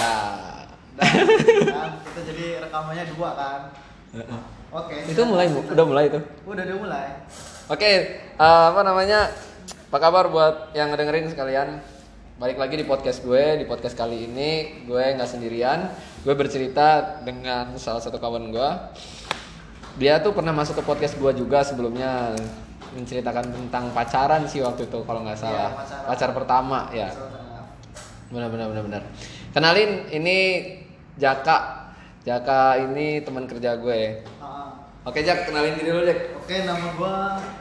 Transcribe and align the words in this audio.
Nah, 0.00 0.64
kan, 1.00 1.90
kita 2.00 2.20
jadi 2.32 2.46
rekamannya 2.64 3.04
dua 3.12 3.30
kan. 3.36 3.60
Oke. 4.70 4.96
itu 5.02 5.22
mulai 5.26 5.46
Bu. 5.50 5.60
udah 5.66 5.86
mulai 5.86 6.04
itu. 6.08 6.20
Udah 6.46 6.62
udah 6.64 6.78
mulai. 6.78 7.06
Oke, 7.70 7.90
eh, 8.38 8.66
apa 8.70 8.80
namanya? 8.82 9.30
Apa 9.90 9.98
kabar 9.98 10.30
buat 10.30 10.70
yang 10.72 10.94
ngedengerin 10.94 11.26
sekalian? 11.30 11.82
Balik 12.40 12.56
lagi 12.56 12.80
di 12.80 12.86
podcast 12.86 13.20
gue. 13.20 13.60
Di 13.60 13.66
podcast 13.68 13.98
kali 13.98 14.30
ini 14.30 14.82
gue 14.88 15.04
nggak 15.18 15.28
sendirian. 15.28 15.92
Gue 16.24 16.32
bercerita 16.32 17.20
dengan 17.20 17.76
salah 17.76 18.00
satu 18.00 18.16
kawan 18.16 18.54
gue. 18.54 18.70
Dia 19.98 20.22
tuh 20.22 20.32
pernah 20.32 20.54
masuk 20.54 20.80
ke 20.80 20.82
podcast 20.86 21.18
gue 21.18 21.32
juga 21.36 21.60
sebelumnya 21.66 22.32
menceritakan 22.96 23.50
tentang 23.50 23.92
pacaran 23.94 24.46
sih 24.48 24.62
waktu 24.62 24.88
itu 24.88 24.98
kalau 25.04 25.20
nggak 25.26 25.38
salah. 25.38 25.74
Iya, 25.74 25.78
pacaran. 25.78 26.06
Pacar 26.08 26.30
pertama 26.32 26.78
ya. 26.94 27.08
Benar 28.30 28.48
benar 28.48 28.66
benar 28.70 28.82
benar. 28.86 29.02
Kenalin 29.50 30.06
ini 30.08 30.38
Jaka. 31.18 31.90
Jaka 32.22 32.78
ini 32.78 33.24
teman 33.26 33.48
kerja 33.50 33.80
gue. 33.80 34.22
Ah, 34.38 34.76
Oke 35.02 35.24
Jak, 35.24 35.48
kenalin 35.48 35.74
diri 35.74 35.90
dulu 35.90 36.04
Jak. 36.04 36.36
Oke, 36.36 36.68
nama 36.68 36.92
gua 36.94 37.14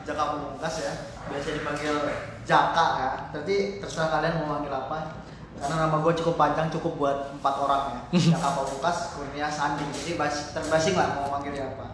Jaka 0.04 0.36
Pamungkas 0.36 0.76
ya. 0.84 0.94
Biasa 1.32 1.50
dipanggil 1.56 1.96
Jaka 2.44 2.86
ya. 3.00 3.12
Berarti 3.32 3.80
terserah 3.80 4.10
kalian 4.12 4.44
mau 4.44 4.60
manggil 4.60 4.70
apa. 4.70 5.18
Karena 5.60 5.88
nama 5.88 5.98
gua 6.00 6.14
cukup 6.14 6.36
panjang, 6.36 6.68
cukup 6.70 6.94
buat 7.00 7.18
empat 7.40 7.56
orang 7.58 7.82
ya. 7.90 8.00
Jaka 8.36 8.50
Pamungkas, 8.54 8.98
Kurnia 9.16 9.48
Sandi. 9.48 9.88
Jadi 9.90 10.12
bas- 10.14 10.52
terbasing 10.54 10.94
lah 10.94 11.24
mau 11.24 11.40
manggilnya 11.40 11.74
apa. 11.74 11.86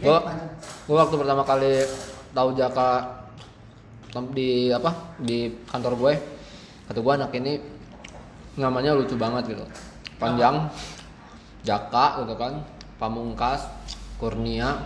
Lanjut. 0.00 0.50
gua 0.88 0.96
waktu 1.04 1.14
pertama 1.20 1.42
kali 1.44 1.72
tahu 2.32 2.48
Jaka 2.56 2.90
di 4.34 4.74
apa 4.74 4.90
di 5.22 5.54
kantor 5.70 5.94
gue, 5.94 6.12
kata 6.90 6.98
gue 6.98 7.12
anak 7.14 7.30
ini 7.38 7.52
namanya 8.58 8.96
lucu 8.96 9.14
banget 9.14 9.54
gitu, 9.54 9.64
panjang, 10.18 10.66
Jaka 11.62 12.24
gitu 12.24 12.34
kan, 12.34 12.64
Pamungkas, 12.96 13.68
Kurnia, 14.16 14.80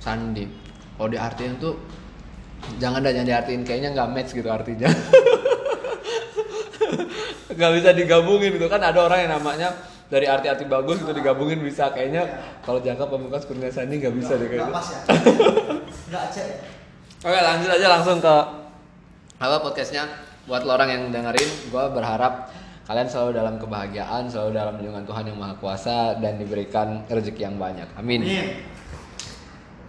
Sandi. 0.00 0.48
Kalau 0.96 1.08
diartiin 1.12 1.60
tuh 1.60 1.76
jangan 2.80 3.04
dah 3.04 3.12
jangan 3.12 3.28
diartiin 3.28 3.62
kayaknya 3.62 3.92
nggak 3.94 4.08
match 4.10 4.32
gitu 4.32 4.48
artinya. 4.48 4.88
nggak 7.56 7.72
bisa 7.80 7.90
digabungin 7.96 8.52
gitu 8.52 8.68
kan 8.68 8.84
ada 8.84 9.08
orang 9.08 9.24
yang 9.24 9.32
namanya 9.40 9.72
dari 10.06 10.28
arti-arti 10.28 10.68
bagus 10.68 11.00
gitu 11.00 11.10
digabungin 11.10 11.58
bisa 11.64 11.88
kayaknya 11.90 12.22
kalau 12.62 12.78
jangka 12.78 13.08
pamungkas 13.08 13.48
kurnia 13.48 13.72
sandi 13.72 13.96
nggak 13.98 14.12
bisa 14.12 14.36
deh 14.36 14.44
Nggak 14.46 14.52
kayaknya 14.52 14.74
pas 14.76 14.86
ya. 14.86 15.00
Nggak 16.12 16.24
cek. 16.30 16.48
oke 17.26 17.38
lanjut 17.42 17.70
aja 17.72 17.86
langsung 17.90 18.18
ke 18.20 18.34
apa 19.36 19.56
podcastnya 19.58 20.04
buat 20.46 20.62
lo 20.62 20.76
orang 20.78 20.90
yang 20.92 21.02
dengerin 21.10 21.50
gue 21.72 21.84
berharap 21.90 22.52
kalian 22.86 23.08
selalu 23.10 23.30
dalam 23.34 23.54
kebahagiaan 23.58 24.30
selalu 24.30 24.50
dalam 24.54 24.74
lindungan 24.78 25.04
Tuhan 25.04 25.24
yang 25.26 25.38
maha 25.38 25.54
kuasa 25.58 26.16
dan 26.22 26.38
diberikan 26.38 27.02
rezeki 27.10 27.42
yang 27.50 27.58
banyak 27.58 27.90
amin 27.98 28.22
Amin. 28.22 28.48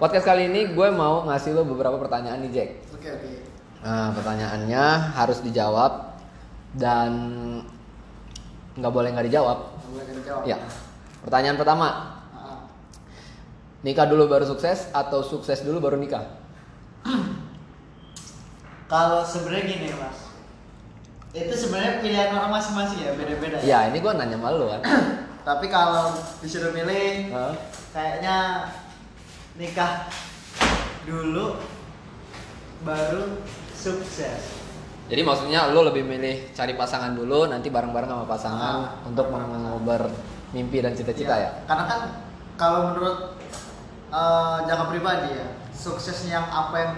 podcast 0.01 0.25
kali 0.25 0.49
ini 0.49 0.73
gue 0.73 0.87
mau 0.89 1.25
ngasih 1.29 1.53
lo 1.53 1.61
beberapa 1.63 2.01
pertanyaan 2.01 2.41
nih 2.45 2.51
Jack 2.51 2.69
Oke, 2.97 3.09
oke. 3.13 3.29
Nah, 3.77 4.09
pertanyaannya 4.11 4.83
harus 5.15 5.39
dijawab 5.45 6.17
dan 6.75 7.13
nggak 8.75 8.91
boleh 8.91 9.15
nggak 9.15 9.31
dijawab. 9.31 9.57
Nggak 9.63 9.87
boleh 9.87 10.03
nggak 10.03 10.17
dijawab. 10.19 10.43
Ya. 10.43 10.57
Pertanyaan 11.23 11.55
pertama, 11.55 11.87
Ah, 12.35 12.67
nikah 13.85 14.11
dulu 14.11 14.27
baru 14.27 14.43
sukses 14.43 14.91
atau 14.91 15.23
sukses 15.23 15.63
dulu 15.63 15.79
baru 15.79 15.95
nikah? 15.95 16.25
Kalau 18.91 19.23
sebenarnya 19.23 19.63
gini 19.71 19.87
mas, 19.95 20.26
itu 21.37 21.53
sebenarnya 21.53 22.01
pilihan 22.01 22.29
orang 22.33 22.51
masing-masing 22.51 22.99
ya, 22.99 23.11
beda-beda. 23.13 23.57
Ya, 23.61 23.79
ini 23.91 24.01
gue 24.01 24.11
nanya 24.11 24.37
sama 24.39 24.49
lo 24.51 24.65
kan. 24.73 24.81
Tapi 25.47 25.65
kalau 25.67 26.11
disuruh 26.41 26.73
milih, 26.73 27.29
Hah? 27.31 27.53
kayaknya 27.93 28.67
nikah 29.55 30.09
dulu 31.05 31.61
baru 32.83 33.41
sukses. 33.71 34.59
Jadi 35.07 35.21
maksudnya 35.23 35.71
lo 35.71 35.87
lebih 35.87 36.03
milih 36.03 36.51
cari 36.51 36.75
pasangan 36.75 37.15
dulu, 37.15 37.47
nanti 37.47 37.71
bareng-bareng 37.71 38.11
sama 38.11 38.25
pasangan 38.27 38.73
Ah. 38.91 39.07
untuk 39.07 39.31
mengobar 39.31 40.11
mimpi 40.51 40.83
dan 40.83 40.91
cita-cita 40.91 41.31
ya. 41.31 41.49
Karena 41.63 41.83
kan 41.87 41.99
kalau 42.59 42.91
menurut 42.91 43.39
eh, 44.07 44.57
jangka 44.67 44.85
pribadi 44.87 45.35
ya, 45.35 45.47
suksesnya 45.71 46.39
yang 46.39 46.47
apa 46.47 46.75
yang 46.75 46.93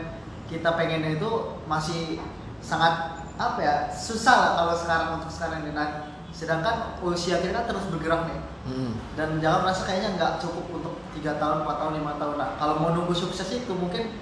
kita 0.46 0.74
pengen 0.74 1.18
itu 1.18 1.30
masih 1.66 2.18
sangat 2.62 3.19
apa 3.40 3.60
ya 3.64 3.76
susah 3.88 4.36
lah 4.36 4.52
kalau 4.60 4.74
sekarang 4.76 5.10
untuk 5.24 5.32
sekarang 5.32 5.64
ini. 5.64 5.72
Nah, 5.72 6.12
sedangkan 6.36 7.00
usia 7.00 7.40
kita 7.40 7.64
terus 7.64 7.88
bergerak 7.88 8.28
nih. 8.28 8.40
Hmm. 8.70 8.92
dan 9.18 9.42
jangan 9.42 9.66
merasa 9.66 9.88
kayaknya 9.88 10.20
nggak 10.20 10.46
cukup 10.46 10.66
untuk 10.78 10.94
tiga 11.16 11.42
tahun, 11.42 11.66
4 11.66 11.80
tahun, 11.80 11.94
lima 12.04 12.14
tahun 12.22 12.36
lah. 12.38 12.50
Kalau 12.60 12.76
mau 12.78 12.92
nunggu 12.94 13.16
sukses 13.16 13.50
itu 13.50 13.72
mungkin 13.74 14.14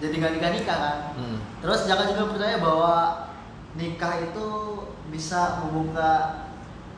jadi 0.00 0.14
nggak 0.14 0.32
nikah 0.40 0.50
nikah 0.56 0.78
kan. 0.78 0.98
Hmm. 1.20 1.38
Terus 1.60 1.84
jangan 1.84 2.08
juga 2.08 2.32
percaya 2.32 2.56
bahwa 2.62 2.94
nikah 3.76 4.14
itu 4.24 4.46
bisa 5.12 5.60
membuka 5.60 6.48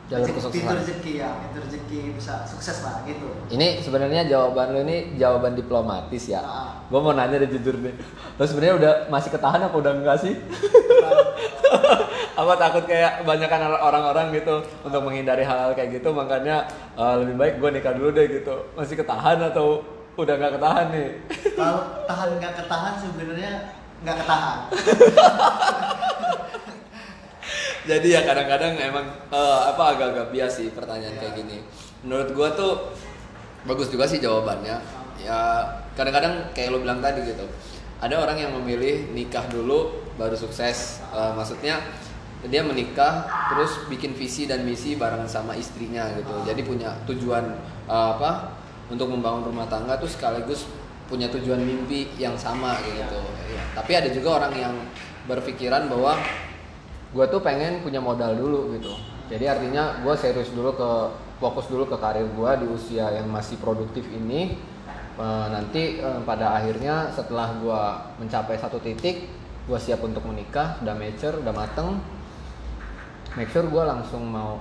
Jalur 0.03 0.25
rezeki- 0.25 0.35
kesuksesan. 0.35 0.59
pintu 0.59 0.73
rezeki 0.77 1.11
ya, 1.15 1.29
pintu 1.39 1.57
rezeki 1.61 1.99
bisa 2.13 2.33
sukses 2.43 2.77
lah 2.83 3.01
gitu. 3.03 3.27
Ini 3.49 3.79
sebenarnya 3.79 4.21
jawaban 4.25 4.71
lo 4.71 4.79
ini 4.81 5.15
jawaban 5.15 5.53
diplomatis 5.53 6.23
ya. 6.27 6.39
Nah, 6.39 6.69
Gue 6.85 6.99
mau 6.99 7.11
nanya 7.11 7.39
deh 7.39 7.49
jujur 7.49 7.73
deh. 7.79 7.93
Lo 8.35 8.43
sebenarnya 8.43 8.75
udah 8.75 8.91
masih 9.07 9.29
ketahan 9.29 9.61
apa 9.63 9.73
udah 9.73 9.91
enggak 9.95 10.15
sih? 10.19 10.33
apa 12.33 12.53
takut 12.57 12.83
kayak 12.83 13.21
kebanyakan 13.21 13.71
orang-orang 13.71 14.25
gitu 14.33 14.59
untuk 14.81 14.99
menghindari 14.99 15.41
hal-hal 15.41 15.71
kayak 15.71 15.93
gitu 15.93 16.09
makanya 16.09 16.65
eh, 16.93 17.13
lebih 17.21 17.35
baik 17.37 17.53
gue 17.57 17.69
nikah 17.71 17.93
dulu 17.93 18.09
deh 18.09 18.25
gitu 18.27 18.53
masih 18.73 18.95
ketahan 18.95 19.37
atau 19.39 19.79
udah 20.13 20.33
nggak 20.33 20.57
ketahan 20.57 20.85
nih 20.89 21.07
kalau 21.57 21.79
tahan 22.03 22.27
nggak 22.35 22.53
ketahan 22.57 22.93
sebenarnya 22.97 23.51
nggak 24.01 24.15
ketahan. 24.19 24.57
jadi 27.89 28.07
ya 28.07 28.21
kadang-kadang 28.23 28.77
emang 28.79 29.05
eh, 29.31 29.59
apa 29.69 29.83
agak-agak 29.97 30.31
bias 30.31 30.61
sih 30.61 30.69
pertanyaan 30.71 31.15
kayak 31.19 31.39
gini. 31.39 31.63
Menurut 32.03 32.29
gue 32.35 32.49
tuh 32.55 32.73
bagus 33.63 33.87
juga 33.91 34.07
sih 34.07 34.19
jawabannya. 34.19 34.77
Ya 35.23 35.39
kadang-kadang 35.95 36.51
kayak 36.51 36.73
lo 36.73 36.83
bilang 36.83 36.99
tadi 36.99 37.23
gitu 37.23 37.45
ada 38.03 38.19
orang 38.19 38.35
yang 38.35 38.51
memilih 38.59 39.15
nikah 39.15 39.47
dulu 39.47 39.95
baru 40.19 40.35
sukses. 40.35 40.99
Eh, 41.15 41.31
maksudnya 41.31 41.79
dia 42.43 42.59
menikah 42.59 43.23
terus 43.47 43.87
bikin 43.87 44.11
visi 44.11 44.43
dan 44.43 44.67
misi 44.67 44.99
bareng 44.99 45.23
sama 45.23 45.55
istrinya 45.55 46.11
gitu. 46.19 46.35
Jadi 46.43 46.61
punya 46.67 46.91
tujuan 47.07 47.55
eh, 47.87 48.07
apa 48.19 48.59
untuk 48.91 49.07
membangun 49.07 49.47
rumah 49.47 49.71
tangga 49.71 49.95
tuh 49.95 50.11
sekaligus 50.11 50.67
punya 51.07 51.31
tujuan 51.31 51.63
mimpi 51.63 52.11
yang 52.19 52.35
sama 52.35 52.75
gitu. 52.83 53.23
Ya, 53.47 53.63
tapi 53.71 53.95
ada 53.95 54.11
juga 54.11 54.43
orang 54.43 54.53
yang 54.59 54.75
berpikiran 55.23 55.87
bahwa 55.87 56.19
gue 57.13 57.25
tuh 57.29 57.41
pengen 57.45 57.85
punya 57.85 58.01
modal 58.01 58.33
dulu 58.33 58.73
gitu. 58.73 58.97
Jadi 59.29 59.45
artinya 59.45 60.01
gue 60.01 60.13
serius 60.17 60.49
dulu 60.51 60.73
ke 60.73 60.89
fokus 61.37 61.69
dulu 61.69 61.85
ke 61.85 61.97
karir 62.01 62.25
gue 62.25 62.51
di 62.59 62.65
usia 62.67 63.13
yang 63.13 63.29
masih 63.29 63.61
produktif 63.61 64.03
ini. 64.09 64.57
Eh, 65.13 65.47
nanti 65.53 66.01
eh, 66.01 66.21
pada 66.25 66.57
akhirnya 66.57 67.13
setelah 67.13 67.53
gue 67.61 67.81
mencapai 68.25 68.57
satu 68.57 68.81
titik 68.81 69.29
gue 69.63 69.79
siap 69.79 70.03
untuk 70.03 70.25
menikah 70.25 70.81
udah 70.81 70.95
mature 70.97 71.37
udah 71.37 71.53
mateng. 71.53 72.01
Make 73.37 73.53
sure 73.53 73.65
gue 73.69 73.83
langsung 73.85 74.25
mau 74.25 74.57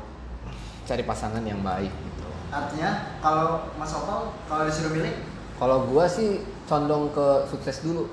cari 0.85 1.03
pasangan 1.09 1.41
yang 1.41 1.65
baik 1.65 1.89
gitu. 1.89 2.29
Artinya 2.53 3.17
kalau 3.25 3.73
Mas 3.81 3.97
Opal 3.97 4.37
kalau 4.45 4.69
disuruh 4.69 4.93
milih? 4.93 5.15
Kalau 5.57 5.89
gue 5.89 6.05
sih 6.05 6.31
condong 6.69 7.09
ke 7.17 7.49
sukses 7.49 7.81
dulu 7.81 8.09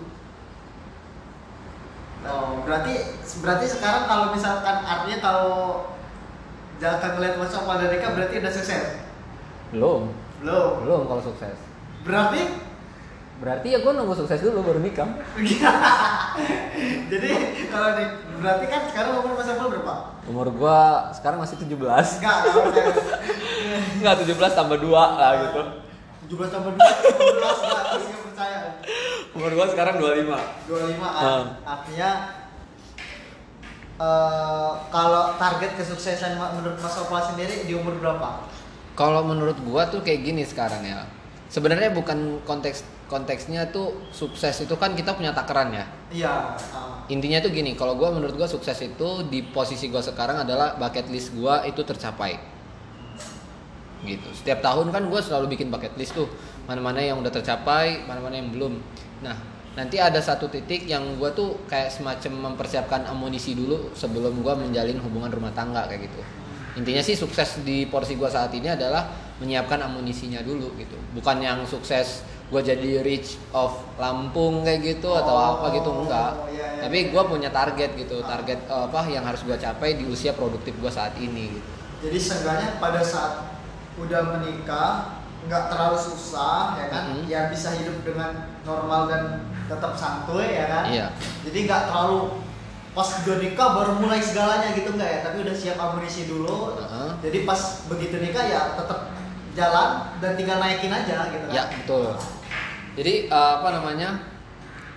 Oh, 2.20 2.60
berarti 2.68 2.94
berarti 3.40 3.66
sekarang 3.66 4.04
kalau 4.04 4.26
misalkan 4.32 4.76
artinya 4.84 5.18
kalau 5.20 5.52
jangan 6.78 7.16
ngeliat 7.16 7.36
Mas 7.36 7.54
Opal 7.54 7.76
dan 7.80 7.90
Rika 7.90 8.08
berarti 8.12 8.34
udah 8.38 8.52
sukses. 8.52 8.86
belum 9.70 10.02
Belum. 10.40 10.70
belum 10.82 11.02
kalau 11.06 11.22
sukses 11.22 11.54
Berarti 12.02 12.42
berarti 13.40 13.68
ya 13.72 13.80
gue 13.80 13.92
nunggu 13.94 14.14
sukses 14.14 14.42
dulu 14.42 14.66
baru 14.66 14.80
nikah 14.80 15.08
jadi 17.12 17.30
kalau 17.72 17.90
di, 17.96 18.04
berarti 18.36 18.66
kan 18.68 18.82
sekarang 18.92 19.12
umur 19.16 19.32
Mas 19.36 19.48
Opal 19.48 19.68
berapa? 19.72 19.96
umur 20.28 20.48
gue 20.52 20.80
sekarang 21.16 21.40
masih 21.40 21.56
17 21.56 21.72
Enggak, 21.72 22.40
Enggak 23.96 24.14
17 24.28 24.36
tambah 24.52 24.76
2 24.76 24.92
lah 24.92 25.32
gitu 25.40 25.62
17 26.36 26.52
tambah 26.52 26.72
2 26.76 26.76
18 26.76 26.84
enggak, 26.84 28.20
percaya. 28.28 28.60
Umur 29.30 29.52
gua 29.54 29.68
sekarang 29.70 30.02
25 30.02 30.26
25 30.66 30.98
kan. 30.98 31.22
Hmm. 31.22 31.46
Artinya 31.62 32.10
eh, 34.02 34.72
kalau 34.90 35.38
target 35.38 35.72
kesuksesan 35.78 36.38
menurut 36.38 36.78
Mas 36.82 36.96
Opal 36.98 37.22
sendiri 37.22 37.70
di 37.70 37.74
umur 37.78 37.94
berapa? 38.02 38.50
Kalau 38.98 39.22
menurut 39.24 39.56
gua 39.64 39.88
tuh 39.88 40.04
kayak 40.04 40.28
gini 40.28 40.44
sekarang 40.44 40.84
ya 40.84 41.08
Sebenarnya 41.50 41.90
bukan 41.96 42.44
konteks 42.46 42.86
konteksnya 43.10 43.74
tuh 43.74 44.06
sukses 44.14 44.54
itu 44.62 44.76
kan 44.78 44.94
kita 44.94 45.18
punya 45.18 45.34
takaran 45.34 45.74
ya 45.74 45.86
Iya. 46.14 46.54
ah. 46.76 47.02
Intinya 47.10 47.42
tuh 47.42 47.50
gini 47.50 47.74
Kalau 47.74 47.96
gua 47.96 48.12
menurut 48.14 48.36
gua 48.38 48.46
sukses 48.46 48.76
itu 48.82 49.10
di 49.30 49.46
posisi 49.50 49.88
gua 49.90 50.02
sekarang 50.04 50.42
adalah 50.44 50.78
bucket 50.78 51.08
list 51.10 51.34
gua 51.34 51.64
itu 51.66 51.82
tercapai 51.86 52.38
gitu. 54.06 54.30
Setiap 54.32 54.64
tahun 54.64 54.92
kan 54.92 55.08
gue 55.08 55.20
selalu 55.20 55.58
bikin 55.58 55.68
bucket 55.68 55.92
list 56.00 56.16
tuh 56.16 56.30
mana-mana 56.66 57.04
yang 57.04 57.20
udah 57.20 57.32
tercapai 57.32 58.06
mana-mana 58.08 58.40
yang 58.40 58.50
belum. 58.54 58.80
Nah 59.26 59.36
nanti 59.76 59.96
ada 60.00 60.20
satu 60.20 60.48
titik 60.48 60.88
yang 60.88 61.20
gue 61.20 61.30
tuh 61.32 61.56
kayak 61.68 61.92
semacam 61.92 62.52
mempersiapkan 62.52 63.08
amunisi 63.08 63.56
dulu 63.56 63.92
sebelum 63.96 64.40
gue 64.44 64.54
menjalin 64.56 65.00
hubungan 65.04 65.32
rumah 65.32 65.52
tangga 65.52 65.88
kayak 65.88 66.08
gitu. 66.08 66.22
Intinya 66.78 67.04
sih 67.04 67.18
sukses 67.18 67.60
di 67.66 67.90
porsi 67.90 68.16
gue 68.16 68.30
saat 68.30 68.54
ini 68.56 68.72
adalah 68.72 69.10
menyiapkan 69.40 69.80
amunisinya 69.84 70.40
dulu 70.44 70.76
gitu. 70.80 70.96
Bukan 71.16 71.40
yang 71.44 71.64
sukses 71.68 72.24
gue 72.50 72.62
jadi 72.66 73.06
rich 73.06 73.38
of 73.54 73.72
Lampung 74.02 74.66
kayak 74.66 74.82
gitu 74.98 75.12
atau 75.14 75.36
Oh, 75.38 75.44
apa 75.60 75.70
gitu 75.76 75.92
enggak. 75.92 76.34
iya, 76.50 76.66
iya. 76.76 76.82
tapi 76.88 77.12
gue 77.12 77.24
punya 77.28 77.50
target 77.52 77.94
gitu. 78.00 78.24
Target 78.24 78.60
eh, 78.68 78.84
apa 78.90 79.06
yang 79.12 79.24
harus 79.28 79.44
gue 79.44 79.56
capai 79.60 80.00
di 80.00 80.08
usia 80.08 80.32
produktif 80.32 80.72
gue 80.80 80.92
saat 80.92 81.14
ini 81.20 81.52
gitu. 81.56 81.70
Jadi 82.10 82.18
seenggaknya 82.20 82.80
pada 82.80 83.04
saat 83.04 83.59
udah 84.00 84.22
menikah 84.38 85.20
nggak 85.40 85.72
terlalu 85.72 85.98
susah 85.98 86.76
ya 86.76 86.88
kan, 86.92 87.04
Mhm. 87.16 87.24
ya 87.32 87.40
bisa 87.48 87.72
hidup 87.76 88.04
dengan 88.04 88.32
normal 88.68 89.08
dan 89.08 89.24
tetap 89.72 89.96
santuy 89.96 90.56
ya 90.56 90.66
kan. 90.68 90.84
Iya. 90.92 91.08
Jadi 91.48 91.58
nggak 91.64 91.92
terlalu 91.92 92.44
pas 92.92 93.08
udah 93.24 93.38
nikah 93.40 93.70
baru 93.80 93.92
mulai 94.02 94.20
segalanya 94.20 94.76
gitu 94.76 94.92
nggak 94.96 95.10
ya, 95.10 95.20
tapi 95.24 95.48
udah 95.48 95.56
siap 95.56 95.78
amunisi 95.80 96.28
dulu. 96.28 96.76
Heeh. 96.76 97.10
Jadi 97.24 97.38
pas 97.48 97.60
begitu 97.88 98.20
nikah 98.20 98.44
ya 98.46 98.62
tetap 98.76 99.16
jalan 99.56 99.90
dan 100.20 100.32
tinggal 100.36 100.60
naikin 100.60 100.92
aja 100.92 101.32
gitu 101.32 101.46
kan. 101.48 101.54
Ya 101.56 101.64
betul. 101.72 102.12
Jadi 103.00 103.14
eh, 103.32 103.52
apa 103.64 103.70
namanya? 103.80 104.10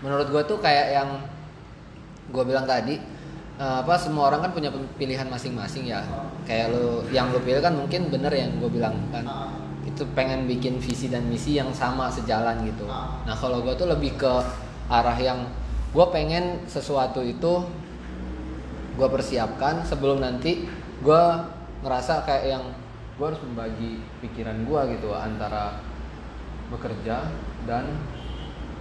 Menurut 0.02 0.26
gue 0.26 0.42
tuh 0.50 0.58
kayak 0.58 0.98
yang 0.98 1.22
gue 2.34 2.42
bilang 2.42 2.66
tadi, 2.66 2.98
eh, 3.58 3.76
apa 3.82 3.94
semua 3.98 4.30
orang 4.32 4.48
kan 4.48 4.52
punya 4.52 4.70
pilihan 4.96 5.26
masing-masing 5.28 5.90
ya. 5.90 6.00
Kayak 6.48 6.76
lo, 6.76 7.04
yang 7.10 7.32
lo 7.32 7.40
pilih 7.40 7.60
kan 7.60 7.74
mungkin 7.76 8.08
bener 8.08 8.32
yang 8.32 8.56
gue 8.60 8.70
bilang 8.70 8.96
kan. 9.12 9.24
Itu 9.82 10.08
pengen 10.14 10.46
bikin 10.46 10.78
visi 10.78 11.10
dan 11.10 11.26
misi 11.26 11.58
yang 11.58 11.74
sama 11.74 12.08
sejalan 12.08 12.64
gitu. 12.64 12.86
Ah. 12.88 13.20
Nah 13.28 13.34
kalau 13.36 13.60
gue 13.60 13.74
tuh 13.74 13.90
lebih 13.90 14.16
ke 14.16 14.32
arah 14.88 15.18
yang 15.18 15.48
gue 15.92 16.06
pengen 16.08 16.64
sesuatu 16.64 17.20
itu 17.20 17.64
gue 18.96 19.08
persiapkan 19.08 19.84
sebelum 19.84 20.20
nanti 20.20 20.68
gue 21.00 21.22
ngerasa 21.84 22.24
kayak 22.28 22.44
yang 22.48 22.64
gue 23.16 23.26
harus 23.28 23.42
membagi 23.44 24.00
pikiran 24.24 24.64
gue 24.64 24.80
gitu 24.96 25.12
antara 25.12 25.80
bekerja 26.72 27.28
dan 27.68 27.84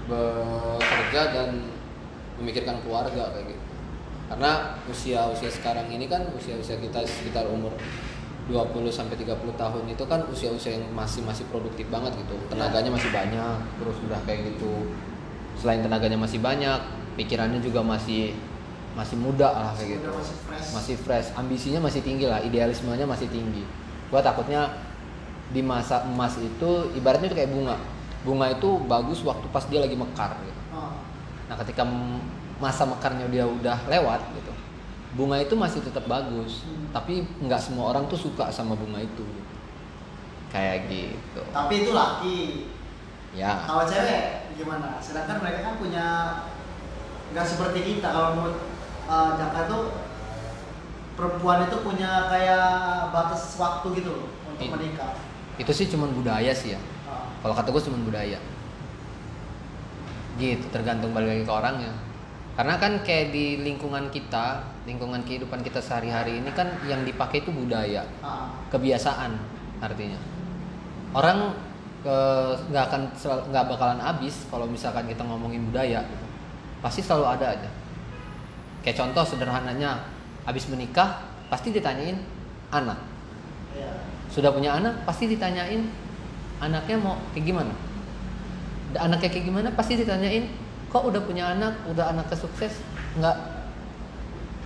bekerja 0.07 1.21
dan 1.35 1.50
memikirkan 2.39 2.79
keluarga 2.83 3.35
kayak 3.35 3.56
gitu 3.56 3.61
karena 4.31 4.80
usia 4.88 5.28
usia 5.28 5.51
sekarang 5.51 5.92
ini 5.92 6.07
kan 6.07 6.24
usia 6.31 6.56
usia 6.56 6.80
kita 6.80 7.04
sekitar 7.04 7.51
umur 7.51 7.75
20 8.48 8.88
sampai 8.92 9.16
30 9.19 9.38
tahun 9.54 9.83
itu 9.86 10.04
kan 10.07 10.24
usia-usia 10.28 10.80
yang 10.80 10.88
masih 10.92 11.22
masih 11.22 11.45
produktif 11.51 11.86
banget 11.88 12.16
gitu. 12.19 12.36
Tenaganya 12.50 12.89
masih 12.89 13.12
banyak, 13.13 13.57
terus 13.80 13.98
udah 14.07 14.19
kayak 14.28 14.56
gitu. 14.56 14.92
Selain 15.56 15.80
tenaganya 15.83 16.18
masih 16.18 16.42
banyak, 16.42 16.80
pikirannya 17.16 17.62
juga 17.62 17.86
masih 17.86 18.33
masih 18.92 19.16
muda 19.16 19.51
lah 19.51 19.72
kayak 19.78 20.00
gitu. 20.00 20.10
Masih 20.12 20.36
fresh. 20.48 20.68
Masih 20.74 20.95
fresh, 21.00 21.28
ambisinya 21.38 21.80
masih 21.80 22.01
tinggi 22.04 22.25
lah, 22.28 22.44
idealismenya 22.44 23.07
masih 23.07 23.31
tinggi. 23.31 23.63
Gua 24.12 24.19
takutnya 24.19 24.68
di 25.51 25.63
masa 25.63 26.04
emas 26.07 26.36
itu 26.39 26.92
ibaratnya 26.98 27.31
itu 27.31 27.38
kayak 27.38 27.51
bunga. 27.51 27.75
Bunga 28.28 28.51
itu 28.51 28.69
bagus 28.88 29.24
waktu 29.24 29.48
pas 29.54 29.63
dia 29.69 29.80
lagi 29.80 29.95
mekar 29.95 30.36
gitu. 30.44 30.62
Ah. 30.75 30.98
Nah, 31.48 31.56
ketika 31.63 31.83
masa 32.62 32.86
mekarnya 32.86 33.25
dia 33.28 33.44
udah 33.44 33.90
lewat 33.90 34.22
gitu. 34.38 34.54
Bunga 35.12 35.36
itu 35.36 35.58
masih 35.58 35.84
tetap 35.84 36.08
bagus, 36.08 36.63
Hmm. 36.63 36.88
tapi 36.94 37.25
nggak 37.42 37.60
semua 37.60 37.92
orang 37.92 38.08
tuh 38.08 38.16
suka 38.16 38.48
sama 38.48 38.78
bunga 38.78 39.02
itu. 39.02 39.25
gitu. 39.25 39.44
Kayak 40.48 40.88
gitu. 40.88 41.42
Tapi 41.50 41.74
itu 41.81 41.92
laki. 41.92 42.40
Ya. 43.31 43.63
Kalau 43.63 43.84
cewek 43.84 44.52
gimana? 44.56 45.00
Sedangkan 45.00 45.40
mereka 45.40 45.63
kan 45.63 45.75
punya 45.75 46.06
nggak 47.31 47.48
seperti 47.48 47.80
kita. 47.81 48.08
Kalau 48.08 48.36
menurut 48.36 48.60
uh, 49.07 49.31
Jaka 49.36 49.62
tuh 49.68 49.84
perempuan 51.16 51.64
itu 51.64 51.78
punya 51.80 52.28
kayak 52.28 52.68
batas 53.12 53.56
waktu 53.56 53.88
gitu 54.00 54.10
loh 54.12 54.28
untuk 54.48 54.64
Iya. 54.68 54.74
menikah. 54.75 55.12
Itu 55.56 55.72
sih 55.72 55.88
cuman 55.88 56.12
budaya 56.12 56.52
sih 56.52 56.75
ya. 56.75 56.80
Ah. 57.07 57.28
Kalau 57.40 57.56
kata 57.56 57.72
gue 57.72 57.84
cuman 57.88 58.02
budaya. 58.04 58.40
Gitu, 60.36 60.64
tergantung 60.72 61.12
balik 61.12 61.28
lagi 61.31 61.44
ke 61.44 61.54
orangnya. 61.54 61.92
Karena 62.51 62.75
kan 62.77 63.00
kayak 63.01 63.31
di 63.31 63.63
lingkungan 63.63 64.12
kita, 64.12 64.59
lingkungan 64.83 65.24
kehidupan 65.24 65.63
kita 65.63 65.80
sehari-hari 65.80 66.44
ini 66.44 66.51
kan 66.51 66.68
yang 66.83 67.07
dipakai 67.07 67.42
itu 67.42 67.50
budaya. 67.50 68.03
Ah. 68.21 68.51
kebiasaan 68.71 69.36
artinya 69.81 70.15
orang 71.12 71.51
eh, 72.06 72.53
nggak 72.71 72.83
akan 72.88 73.01
nggak 73.51 73.65
bakalan 73.68 74.00
habis 74.00 74.48
kalau 74.48 74.63
misalkan 74.69 75.09
kita 75.09 75.25
ngomongin 75.25 75.68
budaya 75.68 76.06
gitu. 76.06 76.25
pasti 76.80 77.01
selalu 77.03 77.25
ada 77.27 77.45
aja 77.57 77.69
kayak 78.86 78.97
contoh 78.97 79.25
sederhananya 79.25 80.07
habis 80.47 80.65
menikah 80.71 81.21
pasti 81.51 81.75
ditanyain 81.75 82.18
anak 82.71 82.97
Iya. 83.71 83.92
sudah 84.31 84.51
punya 84.51 84.75
anak 84.80 85.04
pasti 85.07 85.31
ditanyain 85.31 85.88
anaknya 86.59 86.95
mau 87.00 87.15
kayak 87.36 87.45
gimana 87.51 87.74
anaknya 88.95 89.30
kayak 89.31 89.45
gimana 89.47 89.69
pasti 89.75 90.00
ditanyain 90.00 90.47
kok 90.92 91.04
udah 91.08 91.22
punya 91.24 91.56
anak 91.56 91.72
udah 91.88 92.12
anaknya 92.12 92.36
sukses 92.36 92.84
nggak 93.16 93.38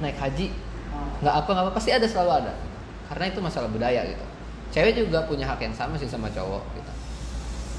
naik 0.02 0.18
haji? 0.18 0.50
Nggak 1.22 1.36
apa 1.46 1.50
nggak 1.54 1.66
apa 1.70 1.74
pasti 1.78 1.94
ada 1.94 2.08
selalu 2.10 2.32
ada. 2.44 2.54
Karena 3.06 3.26
itu 3.30 3.40
masalah 3.40 3.70
budaya 3.70 4.02
gitu. 4.10 4.26
Cewek 4.74 4.98
juga 4.98 5.24
punya 5.30 5.46
hak 5.46 5.62
yang 5.62 5.76
sama 5.78 5.94
sih 5.96 6.10
sama 6.10 6.28
cowok 6.34 6.66
gitu. 6.76 6.92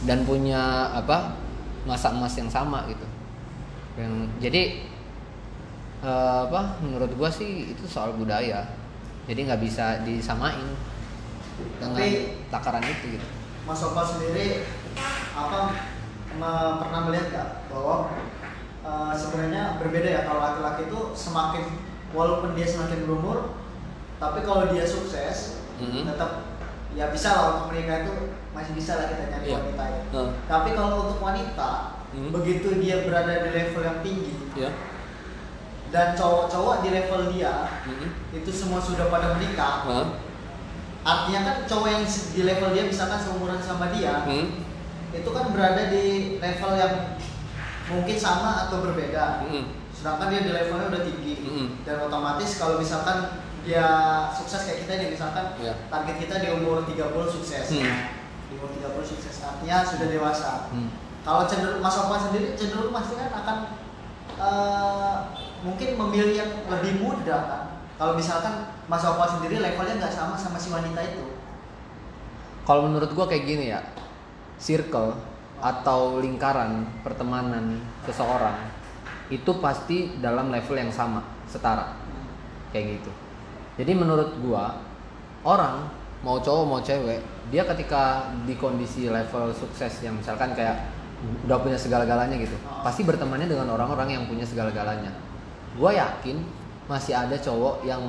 Dan 0.06 0.22
punya 0.22 0.94
apa 0.94 1.34
masa 1.82 2.14
emas 2.14 2.32
yang 2.38 2.48
sama 2.48 2.86
gitu. 2.86 3.06
Yang 3.98 4.12
jadi 4.38 4.62
eh, 6.06 6.40
apa 6.46 6.78
menurut 6.80 7.10
gua 7.18 7.28
sih 7.28 7.74
itu 7.74 7.84
soal 7.90 8.14
budaya. 8.14 8.62
Jadi 9.26 9.42
nggak 9.42 9.58
bisa 9.58 10.06
disamain 10.06 10.70
dengan 11.82 11.98
Tapi- 11.98 12.46
takaran 12.48 12.84
itu 12.86 13.18
gitu. 13.18 13.26
Mas 13.66 13.82
Opa 13.82 14.06
sendiri 14.06 14.62
apa 15.34 15.74
pernah 16.78 17.00
melihat 17.10 17.26
nggak 17.34 17.48
bahwa 17.72 18.14
uh, 18.86 19.10
sebenarnya 19.10 19.76
berbeda 19.76 20.06
ya 20.06 20.20
kalau 20.22 20.38
laki-laki 20.40 20.86
itu 20.86 21.00
semakin 21.12 21.64
walaupun 22.14 22.54
dia 22.54 22.64
semakin 22.64 23.02
berumur 23.02 23.58
tapi 24.16 24.46
kalau 24.46 24.70
dia 24.70 24.86
sukses 24.86 25.58
Mhm. 25.76 26.08
tetap 26.08 26.46
ya 26.96 27.12
bisa 27.12 27.28
lah 27.28 27.44
untuk 27.52 27.74
menikah 27.74 28.06
itu 28.06 28.14
masih 28.56 28.72
bisa 28.72 28.96
lah 28.96 29.12
kita 29.12 29.28
nyari 29.28 29.44
Iya. 29.44 29.56
wanita 29.60 29.84
ya. 29.84 30.00
Heeh. 30.08 30.28
Tapi 30.48 30.68
kalau 30.72 30.96
untuk 31.04 31.20
wanita 31.20 31.70
Mhm. 32.16 32.30
begitu 32.32 32.68
dia 32.80 33.04
berada 33.04 33.44
di 33.44 33.50
level 33.52 33.82
yang 33.84 33.98
tinggi 34.00 34.32
ya 34.56 34.72
dan 35.86 36.16
cowok-cowok 36.16 36.80
di 36.80 36.88
level 36.90 37.20
dia 37.30 37.68
Mhm. 37.84 38.08
itu 38.34 38.50
semua 38.50 38.80
sudah 38.80 39.06
pada 39.06 39.36
menikah 39.36 39.84
Hah? 39.84 40.06
artinya 41.04 41.40
kan 41.44 41.56
cowok 41.68 41.88
yang 41.88 42.02
di 42.02 42.42
level 42.42 42.70
dia 42.72 42.84
misalkan 42.88 43.20
seumuran 43.20 43.60
sama 43.62 43.92
dia 43.94 44.26
Hmm? 44.26 44.64
itu 45.14 45.28
kan 45.30 45.54
berada 45.54 45.86
di 45.86 46.36
level 46.42 46.72
yang 46.74 47.15
mungkin 47.86 48.16
sama 48.16 48.66
atau 48.66 48.82
berbeda 48.82 49.46
Mhm. 49.46 49.64
sedangkan 49.94 50.28
dia 50.28 50.40
di 50.42 50.50
levelnya 50.50 50.86
udah 50.90 51.02
tinggi 51.02 51.34
Mhm. 51.40 51.66
dan 51.86 52.02
otomatis 52.02 52.58
kalau 52.58 52.76
misalkan 52.76 53.40
dia 53.62 53.86
sukses 54.30 54.62
kayak 54.62 54.86
kita 54.86 54.92
nih 54.96 55.08
misalkan 55.10 55.54
Ya. 55.58 55.74
target 55.90 56.16
kita 56.18 56.34
di 56.38 56.48
umur 56.52 56.86
30 56.86 57.26
sukses 57.26 57.66
Hmm. 57.70 58.14
di 58.46 58.54
umur 58.54 58.70
30 58.70 59.02
sukses 59.02 59.34
artinya 59.40 59.82
sudah 59.82 60.06
dewasa 60.06 60.70
Hmm. 60.70 60.90
kalau 61.22 61.46
cenderung 61.46 61.82
Mas 61.82 61.96
Opa 61.96 62.16
sendiri 62.20 62.54
cenderung 62.54 62.90
pasti 62.90 63.14
kan 63.14 63.30
akan 63.32 63.56
eh, 64.36 65.14
mungkin 65.64 65.96
memilih 65.96 66.34
yang 66.36 66.50
lebih 66.68 67.00
muda 67.00 67.38
kan 67.48 67.62
kalau 67.96 68.12
misalkan 68.12 68.68
Mas 68.84 69.02
Opa 69.02 69.24
sendiri 69.26 69.58
levelnya 69.58 69.96
nggak 69.96 70.12
sama 70.12 70.36
sama 70.36 70.58
si 70.58 70.68
wanita 70.68 71.00
itu 71.00 71.24
Kalau 72.62 72.82
menurut 72.84 73.14
gua 73.14 73.24
kayak 73.24 73.46
gini 73.46 73.70
ya, 73.70 73.78
circle 74.58 75.14
atau 75.60 76.20
lingkaran 76.20 76.84
pertemanan 77.00 77.80
seseorang 78.04 78.56
itu 79.32 79.50
pasti 79.58 80.18
dalam 80.22 80.54
level 80.54 80.76
yang 80.78 80.92
sama, 80.92 81.18
setara, 81.50 81.98
kayak 82.70 83.00
gitu. 83.00 83.10
Jadi 83.82 83.92
menurut 83.92 84.38
gua 84.40 84.78
orang 85.42 85.90
mau 86.22 86.38
cowok 86.38 86.64
mau 86.64 86.80
cewek, 86.80 87.20
dia 87.50 87.66
ketika 87.66 88.30
di 88.46 88.54
kondisi 88.54 89.10
level 89.10 89.50
sukses 89.50 90.02
yang 90.02 90.14
misalkan 90.16 90.54
kayak 90.54 90.94
udah 91.48 91.58
punya 91.58 91.74
segala-galanya 91.74 92.38
gitu, 92.38 92.54
pasti 92.84 93.02
bertemannya 93.02 93.50
dengan 93.50 93.72
orang-orang 93.74 94.14
yang 94.14 94.24
punya 94.30 94.46
segala-galanya. 94.46 95.10
Gua 95.74 95.90
yakin 95.92 96.40
masih 96.86 97.18
ada 97.18 97.34
cowok 97.34 97.82
yang 97.82 98.00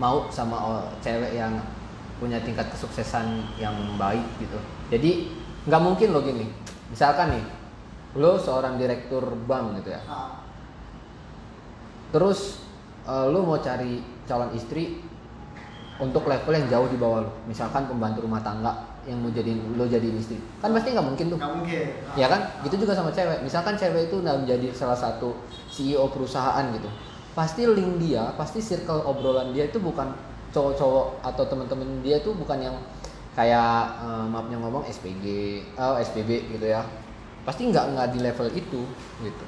mau 0.00 0.26
sama 0.32 0.88
cewek 1.04 1.38
yang 1.38 1.54
punya 2.18 2.38
tingkat 2.42 2.66
kesuksesan 2.74 3.46
yang 3.58 3.74
baik 3.98 4.24
gitu. 4.42 4.58
Jadi 4.90 5.30
nggak 5.66 5.82
mungkin 5.82 6.08
lo 6.10 6.22
gini. 6.22 6.46
Misalkan 6.92 7.40
nih, 7.40 7.44
lo 8.20 8.36
seorang 8.36 8.76
direktur 8.76 9.24
bank 9.48 9.80
gitu 9.80 9.96
ya. 9.96 10.00
Nah, 10.04 10.44
Terus 12.12 12.60
eh, 13.08 13.26
lo 13.32 13.40
mau 13.48 13.56
cari 13.56 14.04
calon 14.28 14.52
istri 14.52 15.00
untuk 15.96 16.28
level 16.28 16.52
yang 16.52 16.68
jauh 16.68 16.88
di 16.92 17.00
bawah 17.00 17.24
lo. 17.24 17.30
Misalkan 17.48 17.88
pembantu 17.88 18.28
rumah 18.28 18.44
tangga 18.44 18.92
yang 19.08 19.18
mau 19.18 19.32
jadi 19.32 19.56
lo 19.56 19.88
jadi 19.88 20.04
istri. 20.12 20.36
Kan 20.60 20.76
pasti 20.76 20.92
nggak 20.92 21.06
mungkin 21.08 21.26
tuh. 21.32 21.38
Nggak 21.40 21.52
mungkin. 21.56 21.84
Ya 22.14 22.28
kan? 22.28 22.40
Gitu 22.68 22.84
juga 22.84 22.92
sama 22.92 23.08
cewek. 23.08 23.40
Misalkan 23.40 23.74
cewek 23.80 24.12
itu 24.12 24.20
udah 24.20 24.36
menjadi 24.44 24.68
salah 24.76 24.94
satu 24.94 25.32
CEO 25.72 26.12
perusahaan 26.12 26.68
gitu. 26.76 26.92
Pasti 27.32 27.64
link 27.64 27.96
dia 27.96 28.28
pasti 28.36 28.60
circle 28.60 29.08
obrolan 29.08 29.56
dia 29.56 29.64
itu 29.64 29.80
bukan 29.80 30.12
cowok-cowok 30.52 31.24
atau 31.24 31.44
teman-teman 31.48 32.04
dia 32.04 32.20
tuh 32.20 32.36
bukan 32.36 32.60
yang 32.60 32.76
kayak 33.32 33.72
eh, 34.02 34.24
maafnya 34.28 34.56
ngomong 34.60 34.84
SPG 34.84 35.24
oh 35.74 35.96
SPB 35.96 36.52
gitu 36.52 36.66
ya 36.68 36.84
pasti 37.42 37.66
nggak 37.66 37.96
nggak 37.96 38.08
di 38.12 38.18
level 38.20 38.48
itu 38.52 38.82
gitu 39.20 39.44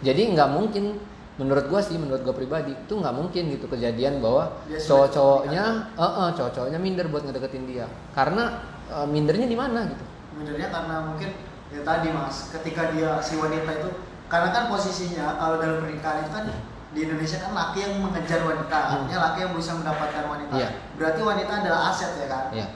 jadi 0.00 0.22
nggak 0.32 0.48
mungkin 0.52 0.96
menurut 1.36 1.68
gua 1.68 1.84
sih 1.84 1.98
menurut 1.98 2.24
gua 2.24 2.32
pribadi 2.32 2.72
itu 2.72 2.94
nggak 2.96 3.12
mungkin 3.12 3.52
gitu 3.52 3.66
kejadian 3.66 4.24
bahwa 4.24 4.56
cowok-cowoknya 4.70 5.64
eh, 5.92 6.02
eh, 6.02 6.30
cowok-cowoknya 6.32 6.78
minder 6.78 7.06
buat 7.10 7.26
ngedeketin 7.26 7.66
dia 7.66 7.86
karena 8.14 8.62
eh, 8.88 9.06
mindernya 9.06 9.46
di 9.46 9.58
mana 9.58 9.84
gitu 9.90 10.04
Sebenarnya 10.36 10.68
karena 10.68 10.96
mungkin 11.00 11.30
ya 11.72 11.80
tadi 11.80 12.08
mas, 12.12 12.52
ketika 12.52 12.92
dia 12.92 13.16
si 13.24 13.40
wanita 13.40 13.72
itu, 13.72 13.88
karena 14.28 14.52
kan 14.52 14.68
posisinya 14.68 15.40
kalau 15.40 15.56
dalam 15.56 15.80
pernikahan 15.80 16.28
itu 16.28 16.30
kan 16.30 16.44
di 16.92 17.00
Indonesia 17.08 17.40
kan 17.40 17.56
laki 17.56 17.78
yang 17.80 18.04
mengejar 18.04 18.44
wanita, 18.44 18.76
Hmm. 18.76 18.92
artinya 19.00 19.18
laki 19.32 19.38
yang 19.48 19.52
bisa 19.56 19.72
mendapatkan 19.80 20.24
wanita. 20.28 20.52
Iya. 20.60 20.68
Berarti 21.00 21.20
wanita 21.24 21.52
adalah 21.64 21.80
aset 21.88 22.20
ya 22.20 22.28
kan. 22.28 22.44
ya 22.52 22.68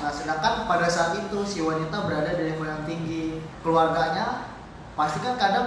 Nah 0.00 0.10
sedangkan 0.10 0.66
pada 0.66 0.86
saat 0.90 1.18
itu 1.18 1.38
si 1.46 1.62
wanita 1.62 2.06
berada 2.06 2.34
di 2.34 2.50
level 2.50 2.66
yang 2.66 2.82
tinggi, 2.88 3.38
keluarganya 3.62 4.50
pasti 4.94 5.18
kan 5.22 5.34
kadang 5.38 5.66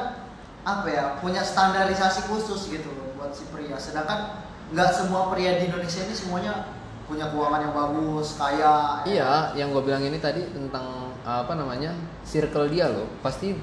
apa 0.68 0.88
ya 0.92 1.06
punya 1.24 1.44
standarisasi 1.44 2.28
khusus 2.28 2.68
gitu 2.68 2.92
loh 2.92 3.16
buat 3.16 3.32
si 3.32 3.48
pria. 3.52 3.80
Sedangkan 3.80 4.44
nggak 4.76 4.92
semua 4.92 5.32
pria 5.32 5.60
di 5.60 5.72
Indonesia 5.72 6.04
ini 6.04 6.16
semuanya 6.16 6.76
punya 7.08 7.32
keuangan 7.32 7.64
yang 7.64 7.72
bagus, 7.72 8.36
kaya. 8.36 9.00
ya 9.08 9.08
Iya, 9.08 9.32
yang 9.56 9.72
gue 9.72 9.80
bilang 9.80 10.04
ini 10.04 10.20
tadi 10.20 10.44
tentang 10.52 11.16
apa 11.24 11.56
namanya 11.56 11.96
circle 12.28 12.68
dia 12.68 12.92
loh, 12.92 13.08
pasti 13.24 13.56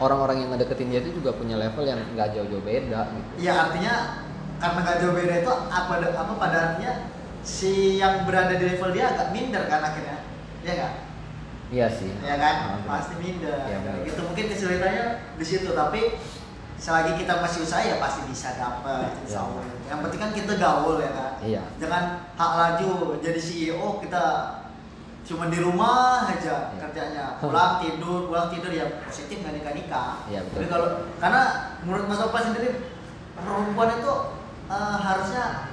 orang-orang 0.00 0.44
yang 0.44 0.48
ngedeketin 0.56 0.88
dia 0.88 1.00
itu 1.04 1.20
juga 1.20 1.36
punya 1.36 1.60
level 1.60 1.84
yang 1.84 2.00
nggak 2.16 2.32
jauh-jauh 2.36 2.64
beda 2.64 3.08
gitu. 3.12 3.48
Iya 3.48 3.52
artinya 3.68 3.94
karena 4.60 4.78
nggak 4.84 4.98
jauh 5.00 5.14
beda 5.16 5.34
itu 5.44 5.52
apa 5.68 5.92
apa 5.96 6.32
pada 6.36 6.56
artinya 6.60 6.92
si 7.40 7.96
yang 7.96 8.28
berada 8.28 8.54
di 8.56 8.64
level 8.68 8.90
dia 8.92 9.12
agak 9.12 9.32
minder 9.32 9.64
kan 9.66 9.80
akhirnya, 9.80 10.18
ya 10.62 10.74
kan? 10.76 10.92
Iya 11.70 11.86
sih. 11.86 12.10
Ya 12.20 12.34
kan? 12.34 12.54
Ah, 12.58 12.70
benar. 12.82 12.88
Pasti 12.98 13.14
minder. 13.22 13.58
Benar. 13.62 14.02
Gitu 14.02 14.20
mungkin 14.26 14.44
kesulitannya 14.50 15.04
di 15.38 15.44
situ 15.46 15.70
tapi 15.70 16.18
selagi 16.80 17.12
kita 17.20 17.38
masih 17.44 17.62
usaha 17.62 17.84
ya 17.84 18.00
pasti 18.02 18.26
bisa 18.26 18.56
dapat 18.58 19.14
insya 19.22 19.46
Allah. 19.46 19.62
Yang 19.86 19.98
penting 20.08 20.20
kan 20.20 20.30
kita 20.34 20.52
gaul 20.58 20.96
ya 20.98 21.10
kan. 21.14 21.32
Iya. 21.44 21.62
Jangan 21.78 22.04
hak 22.34 22.52
laju 22.58 22.92
jadi 23.22 23.38
CEO 23.40 24.02
kita 24.02 24.24
cuma 25.20 25.46
di 25.46 25.62
rumah 25.62 26.26
aja 26.26 26.74
Iya. 26.74 26.80
kerjanya 26.90 27.24
pulang 27.38 27.78
tidur 27.78 28.26
pulang 28.26 28.50
tidur 28.50 28.72
ya 28.74 28.98
positif 29.06 29.46
nggak 29.46 29.62
nikah 29.62 29.74
nikah 29.78 30.10
betul. 30.26 30.50
tapi 30.58 30.66
kalau 30.66 30.86
karena 31.22 31.42
menurut 31.86 32.04
Mas 32.10 32.18
Opa 32.18 32.42
sendiri 32.42 32.90
perempuan 33.38 33.94
itu 34.00 34.14
eh, 34.66 34.96
harusnya 34.98 35.69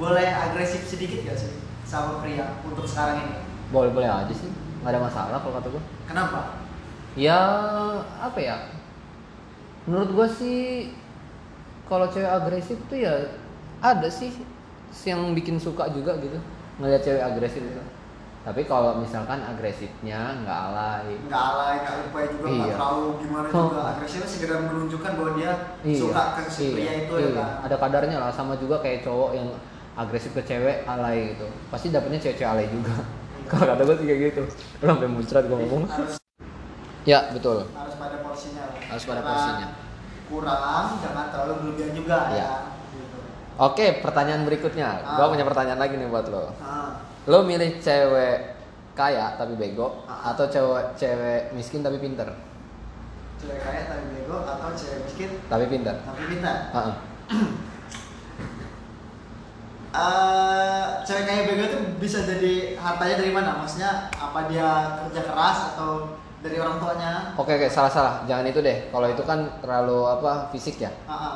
boleh 0.00 0.24
agresif 0.24 0.80
sedikit 0.82 1.20
gak 1.22 1.36
sih 1.36 1.52
sama 1.84 2.18
pria 2.18 2.56
untuk 2.62 2.82
sekarang 2.82 3.20
ini 3.20 3.34
Boleh 3.68 3.92
boleh 3.92 4.08
aja 4.08 4.32
sih, 4.32 4.48
nggak 4.80 4.90
ada 4.90 5.00
masalah 5.00 5.38
kalau 5.38 5.54
kata 5.54 5.68
gue. 5.68 5.82
kenapa 6.04 6.40
Ya 7.12 7.38
apa 8.16 8.38
ya? 8.38 8.56
Menurut 9.84 10.10
gue 10.10 10.28
sih 10.32 10.58
kalau 11.84 12.06
cewek 12.06 12.26
agresif 12.26 12.78
tuh 12.86 12.96
ya 12.96 13.10
ada 13.78 14.06
sih 14.06 14.30
yang 15.04 15.32
bikin 15.32 15.54
suka 15.56 15.90
juga 15.90 16.14
gitu 16.18 16.38
ngeliat 16.78 16.98
cewek 17.00 17.20
agresif 17.20 17.60
itu. 17.60 17.82
Tapi 18.40 18.64
kalau 18.64 18.96
misalkan 18.96 19.36
agresifnya 19.38 20.16
nggak 20.40 20.58
alay, 20.66 21.12
nggak 21.20 21.42
alay 21.44 21.74
nggak 21.78 21.94
lupa 22.00 22.18
juga 22.26 22.46
nggak 22.46 22.64
Iya. 22.64 22.74
terlalu 22.74 23.06
gimana 23.20 23.46
Oh. 23.50 23.62
juga 23.68 23.80
agresifnya 23.90 24.26
segera 24.26 24.56
menunjukkan 24.64 25.12
bahwa 25.12 25.30
dia 25.34 25.52
Iya, 25.82 25.98
suka 25.98 26.22
ke 26.32 26.42
si 26.46 26.62
iya, 26.62 26.72
pria 26.72 26.92
itu 27.00 27.12
iya. 27.12 27.26
ya 27.26 27.30
kan 27.36 27.50
Ada 27.66 27.76
kadarnya 27.76 28.16
lah 28.18 28.30
sama 28.30 28.54
juga 28.54 28.78
kayak 28.78 29.02
cowok 29.02 29.30
yang 29.34 29.48
agresif 30.00 30.32
ke 30.32 30.42
cewek 30.42 30.82
alay 30.84 31.36
gitu. 31.36 31.44
Pasti 31.68 31.92
dapetnya 31.92 32.16
cewek-cewek 32.18 32.48
alay 32.48 32.66
juga. 32.66 32.94
Kalau 33.50 33.64
kata 33.66 33.82
gue 33.82 33.96
sih 33.98 34.06
kayak 34.06 34.20
gitu. 34.26 34.42
Lu 34.80 34.86
sampai 34.86 35.08
muncrat 35.08 35.44
gue 35.44 35.58
ngomong. 35.58 35.84
harus 35.86 36.16
Ya, 37.02 37.28
betul. 37.30 37.64
harus 37.70 37.94
pada 37.96 38.16
porsinya 38.20 38.62
lah. 38.66 38.80
Harus 38.86 39.04
pada 39.04 39.20
porsinya. 39.20 39.68
kurang 40.30 40.86
jangan 41.02 41.26
terlalu 41.28 41.54
berlebihan 41.58 41.92
juga 41.92 42.18
Iya. 42.30 42.38
ya 42.38 42.50
gitu. 42.92 43.18
Oke, 43.58 43.86
pertanyaan 43.98 44.46
berikutnya. 44.46 44.88
Gua 45.10 45.26
Ah. 45.26 45.28
punya 45.28 45.42
pertanyaan 45.42 45.80
lagi 45.80 45.98
nih 45.98 46.06
buat 46.06 46.30
lo. 46.30 46.54
Ah, 46.56 47.02
Lo 47.26 47.42
milih 47.42 47.76
cewek 47.76 48.54
kaya 48.92 49.34
tapi 49.34 49.56
bego 49.56 50.06
Ah. 50.06 50.30
atau 50.30 50.46
cewek 50.46 50.94
cewek 50.94 51.50
miskin 51.50 51.82
tapi 51.82 51.98
pinter? 51.98 52.30
cewek 53.36 53.58
kaya 53.58 53.88
tapi 53.88 54.04
bego 54.12 54.36
atau 54.38 54.70
cewek 54.70 55.00
miskin 55.02 55.30
Tapi 55.42 55.64
pinter. 55.66 55.94
tapi 55.98 56.22
pintar 56.28 56.56
Heeh. 56.76 56.94
Eh, 60.00 60.82
cewek 61.04 61.24
kaya 61.28 61.40
bego 61.44 61.64
itu 61.66 61.78
bisa 62.00 62.24
jadi 62.24 62.72
hartanya 62.74 63.20
dari 63.20 63.32
mana 63.34 63.52
maksudnya 63.54 64.08
apa 64.10 64.48
dia 64.48 64.96
kerja 64.96 65.28
keras 65.28 65.58
atau 65.74 66.16
dari 66.40 66.56
orang 66.56 66.80
tuanya 66.80 67.36
Oke 67.36 67.52
oke 67.52 67.68
salah 67.68 67.92
salah. 67.92 68.14
Jangan 68.24 68.48
itu 68.48 68.64
deh. 68.64 68.88
Kalau 68.88 69.04
itu 69.06 69.20
kan 69.22 69.44
terlalu 69.60 70.08
apa 70.08 70.48
fisik 70.48 70.80
ya. 70.80 70.88
Ah, 71.04 71.12
ah. 71.12 71.34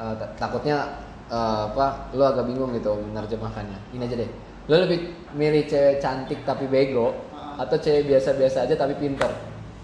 Eh, 0.00 0.14
ta- 0.16 0.32
takutnya 0.40 0.88
eh, 1.28 1.60
apa? 1.68 2.08
Lo 2.16 2.24
agak 2.24 2.48
bingung 2.48 2.72
gitu 2.72 2.96
menerjemahkannya. 3.12 3.92
Ini 3.92 4.08
aja 4.08 4.16
deh. 4.16 4.30
Lo 4.66 4.80
lebih 4.80 5.00
milih 5.36 5.68
cewek 5.68 6.00
cantik 6.00 6.48
tapi 6.48 6.64
bego 6.64 7.12
Ah. 7.36 7.60
atau 7.60 7.76
cewek 7.76 8.08
biasa-biasa 8.08 8.64
aja 8.64 8.74
tapi 8.74 8.96
pinter? 8.96 9.28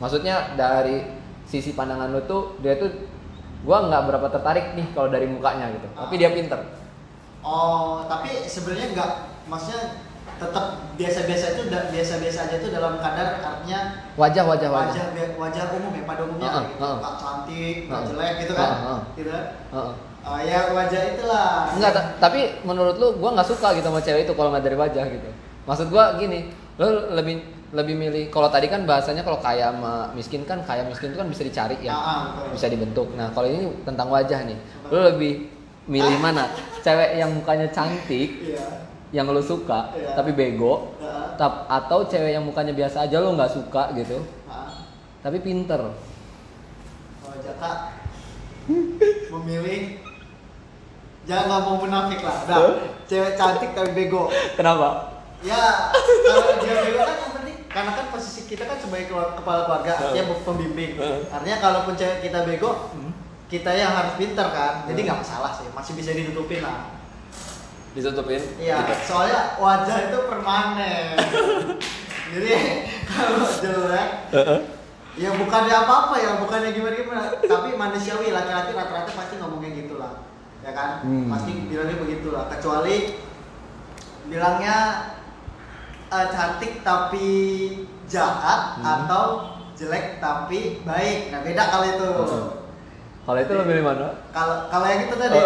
Maksudnya 0.01 0.57
dari 0.57 1.05
sisi 1.45 1.77
pandangan 1.77 2.09
lo 2.09 2.25
tuh 2.25 2.57
dia 2.61 2.73
tuh 2.81 2.89
gua 3.69 3.85
nggak 3.85 4.03
berapa 4.07 4.27
tertarik 4.31 4.73
nih 4.73 4.97
kalau 4.97 5.13
dari 5.13 5.29
mukanya 5.29 5.69
gitu. 5.77 5.89
Tapi 5.93 6.15
Ah. 6.17 6.21
dia 6.25 6.31
pinter. 6.33 6.61
Oh, 7.49 8.05
tapi 8.05 8.45
sebenarnya 8.45 8.93
enggak, 8.93 9.11
maksudnya 9.49 10.05
tetap 10.37 10.65
biasa-biasa 10.95 11.45
itu 11.57 11.63
biasa-biasa 11.67 12.39
aja 12.47 12.57
itu 12.61 12.69
dalam 12.71 13.01
kadar 13.01 13.41
artinya 13.41 13.81
Wajah 14.15 14.45
wajah 14.47 14.69
wajah. 14.71 15.03
wajah 15.09 15.29
wajah 15.35 15.65
umum 15.75 15.91
ya 15.97 16.05
pada 16.05 16.23
umumnya 16.29 16.47
Heeh, 16.47 16.63
kayak 16.63 16.69
gitu. 16.77 16.85
Nggak 17.01 17.15
cantik, 17.19 17.77
nggak 17.89 17.99
Heeh. 17.99 18.11
jelek 18.13 18.33
gitu 18.45 18.53
kan. 18.53 18.69
Heeh, 18.69 18.79
heeh. 18.85 19.01
Gitu 19.17 19.31
kan. 19.33 19.45
Heeh. 19.73 19.93
Oh, 20.29 20.39
ya 20.45 20.61
wajah 20.77 21.03
itulah. 21.17 21.49
Enggak, 21.73 21.91
ta- 21.97 22.09
tapi 22.21 22.41
menurut 22.63 23.01
lu 23.01 23.17
gua 23.17 23.31
nggak 23.33 23.49
suka 23.49 23.73
gitu 23.73 23.89
sama 23.89 24.01
cewek 24.05 24.29
itu 24.29 24.33
kalau 24.37 24.53
nggak 24.53 24.65
dari 24.69 24.77
wajah 24.77 25.05
gitu. 25.09 25.29
Maksud 25.65 25.87
gua 25.89 26.05
gini, 26.21 26.53
lu 26.77 26.87
lebih 27.17 27.37
lebih 27.73 27.95
milih 27.97 28.25
kalau 28.29 28.49
tadi 28.53 28.69
kan 28.69 28.85
bahasanya 28.85 29.25
kalau 29.25 29.41
kaya 29.41 29.73
sama 29.73 30.09
miskin 30.13 30.45
kan 30.45 30.61
kaya 30.65 30.85
miskin 30.85 31.13
itu 31.13 31.19
kan 31.19 31.29
bisa 31.33 31.43
dicari 31.43 31.77
ya. 31.83 31.97
Ah, 31.97 32.05
ah. 32.05 32.53
Bisa 32.53 32.69
dibentuk. 32.69 33.11
Nah, 33.17 33.33
kalau 33.33 33.49
ini 33.49 33.73
tentang 33.83 34.07
wajah 34.13 34.45
nih. 34.45 34.59
Lu 34.93 35.01
lebih 35.03 35.49
milih 35.89 36.19
mana? 36.19 36.53
Cewek 36.79 37.17
yang 37.17 37.33
mukanya 37.33 37.67
cantik 37.69 38.29
Iya. 38.45 38.65
yang 39.11 39.27
lu 39.27 39.41
suka 39.41 39.89
Iya. 39.91 40.13
tapi 40.13 40.33
bego 40.33 40.93
Heeh. 40.95 41.35
tap- 41.35 41.65
atau 41.67 42.05
cewek 42.05 42.31
yang 42.31 42.45
mukanya 42.45 42.73
biasa 42.73 43.03
aja 43.03 43.19
lu 43.19 43.33
nggak 43.33 43.49
suka 43.51 43.93
gitu 43.95 44.21
Ah. 44.45 44.69
tapi 45.19 45.41
pinter 45.41 45.81
Oh, 45.81 47.33
Jaka 47.39 47.97
memilih 49.31 49.97
jangan 51.25 51.45
nggak 51.47 51.63
mau 51.63 51.77
munafik 51.79 52.21
lah. 52.21 52.37
Dah, 52.45 52.61
cewek 53.05 53.33
cantik 53.35 53.73
tapi 53.73 53.91
bego. 53.93 54.29
kenapa 54.55 55.17
Ya, 55.39 55.93
kalau 55.95 56.59
dia 56.59 56.75
bego 56.83 56.99
kan 56.99 57.15
yang 57.17 57.33
penting 57.33 57.57
karena 57.65 57.91
kan 57.93 58.07
posisi 58.11 58.45
kita 58.45 58.65
kan 58.65 58.75
sebagai 58.75 59.07
kepala 59.09 59.61
keluarga, 59.65 59.93
artinya 59.95 60.35
pembimbing. 60.37 60.97
Heeh. 60.97 61.21
Artinya 61.29 61.59
kalaupun 61.59 61.95
cewek 61.95 62.19
kita 62.21 62.43
bego, 62.43 62.91
kita 63.49 63.73
yang 63.73 63.97
harus 63.97 64.15
pintar 64.15 64.53
kan. 64.53 64.75
Jadi 64.85 65.01
nggak 65.03 65.21
masalah 65.21 65.51
sih, 65.57 65.67
masih 65.73 65.93
bisa 65.97 66.13
ditutupin 66.13 66.61
lah. 66.61 66.95
ditutupin 67.97 68.39
Iya, 68.61 68.85
gitu. 68.85 68.95
soalnya 69.11 69.57
wajah 69.59 70.13
itu 70.13 70.19
permanen. 70.29 71.17
Jadi 72.37 72.53
kalau 73.09 73.49
jelek, 73.49 74.09
ya 75.17 75.31
bukannya 75.35 75.73
apa-apa 75.75 76.15
ya, 76.21 76.31
bukannya 76.39 76.77
gimana-gimana. 76.77 77.41
Tapi 77.41 77.75
manusiawi 77.75 78.31
laki-laki 78.31 78.77
rata-rata 78.77 79.11
pasti 79.17 79.41
ngomongnya 79.41 79.73
gitu 79.73 79.97
lah, 79.97 80.21
ya 80.61 80.77
kan? 80.77 81.01
Hmm. 81.03 81.33
Pasti 81.33 81.65
bilangnya 81.67 81.97
begitulah. 81.97 82.45
Kecuali 82.53 83.17
bilangnya 84.29 84.77
eh, 86.13 86.27
cantik 86.29 86.85
tapi 86.85 87.29
jahat 88.05 88.79
Hmm. 88.79 88.85
atau 88.85 89.25
jelek 89.75 90.21
tapi 90.21 90.85
baik. 90.85 91.33
Nah 91.33 91.41
beda 91.41 91.63
kalau 91.73 91.87
itu. 91.89 92.11
Heeh. 92.13 92.47
Kalau 93.29 93.45
itu 93.45 93.53
lo 93.53 93.65
milih 93.69 93.85
mana 93.85 94.09
Kalau 94.33 94.73
kalau 94.73 94.87
yang 94.89 95.05
itu 95.05 95.15
tadi, 95.21 95.37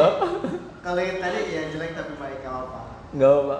kalau 0.86 1.00
yang 1.02 1.18
tadi 1.18 1.38
ya 1.50 1.62
jelek 1.74 1.98
tapi 1.98 2.14
baik 2.14 2.38
nggak 2.46 2.54
apa-apa. 2.54 2.80
nggak 3.10 3.32
apa 3.42 3.56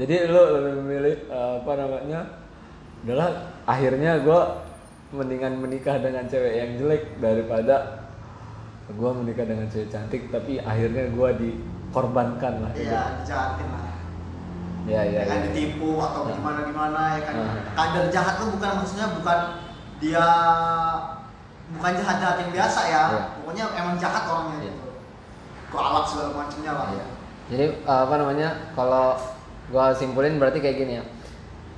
Jadi 0.00 0.14
lu 0.32 0.42
lebih 0.56 0.72
memilih 0.80 1.16
eh, 1.28 1.52
apa 1.60 1.72
namanya? 1.76 2.20
Adalah 3.04 3.28
akhirnya 3.68 4.24
gua 4.24 4.64
mendingan 5.12 5.60
menikah 5.60 6.00
dengan 6.00 6.24
cewek 6.24 6.56
yang 6.56 6.70
jelek 6.80 7.20
daripada 7.20 8.08
gua 8.96 9.12
menikah 9.12 9.44
dengan 9.44 9.68
cewek 9.68 9.92
cantik 9.92 10.32
tapi 10.32 10.56
akhirnya 10.64 11.12
gua 11.12 11.36
dikorbankan 11.36 12.64
lah. 12.64 12.72
Iya, 12.72 13.20
dijahatin 13.20 13.68
lah. 13.68 13.84
Iya, 14.88 15.02
iya, 15.04 15.20
ya 15.20 15.28
kan 15.28 15.38
iya. 15.40 15.44
ditipu 15.52 16.00
atau 16.00 16.32
gimana 16.32 16.60
gimana 16.64 17.00
ya 17.16 17.20
kan 17.28 17.34
kadar 17.76 18.04
jahat 18.08 18.34
tuh 18.40 18.48
bukan 18.56 18.70
maksudnya 18.80 19.06
bukan 19.16 19.38
dia 20.00 20.28
bukan 21.70 21.92
jahat 21.96 22.16
jahat 22.20 22.36
yang 22.38 22.52
biasa 22.52 22.80
ya 22.84 23.02
Iya. 23.08 23.22
pokoknya 23.40 23.64
emang 23.74 23.94
jahat 23.96 24.22
orangnya 24.24 24.58
Iya. 24.60 24.64
gitu 24.68 24.84
galak 25.72 26.04
segala 26.04 26.30
macamnya 26.36 26.72
lah 26.72 26.88
Iya. 26.92 27.06
Jadi 27.44 27.66
apa 27.84 28.14
namanya? 28.16 28.48
Kalau 28.72 29.20
gua 29.68 29.92
simpulin 29.92 30.40
berarti 30.40 30.64
kayak 30.64 30.80
gini 30.80 30.92
ya. 30.96 31.04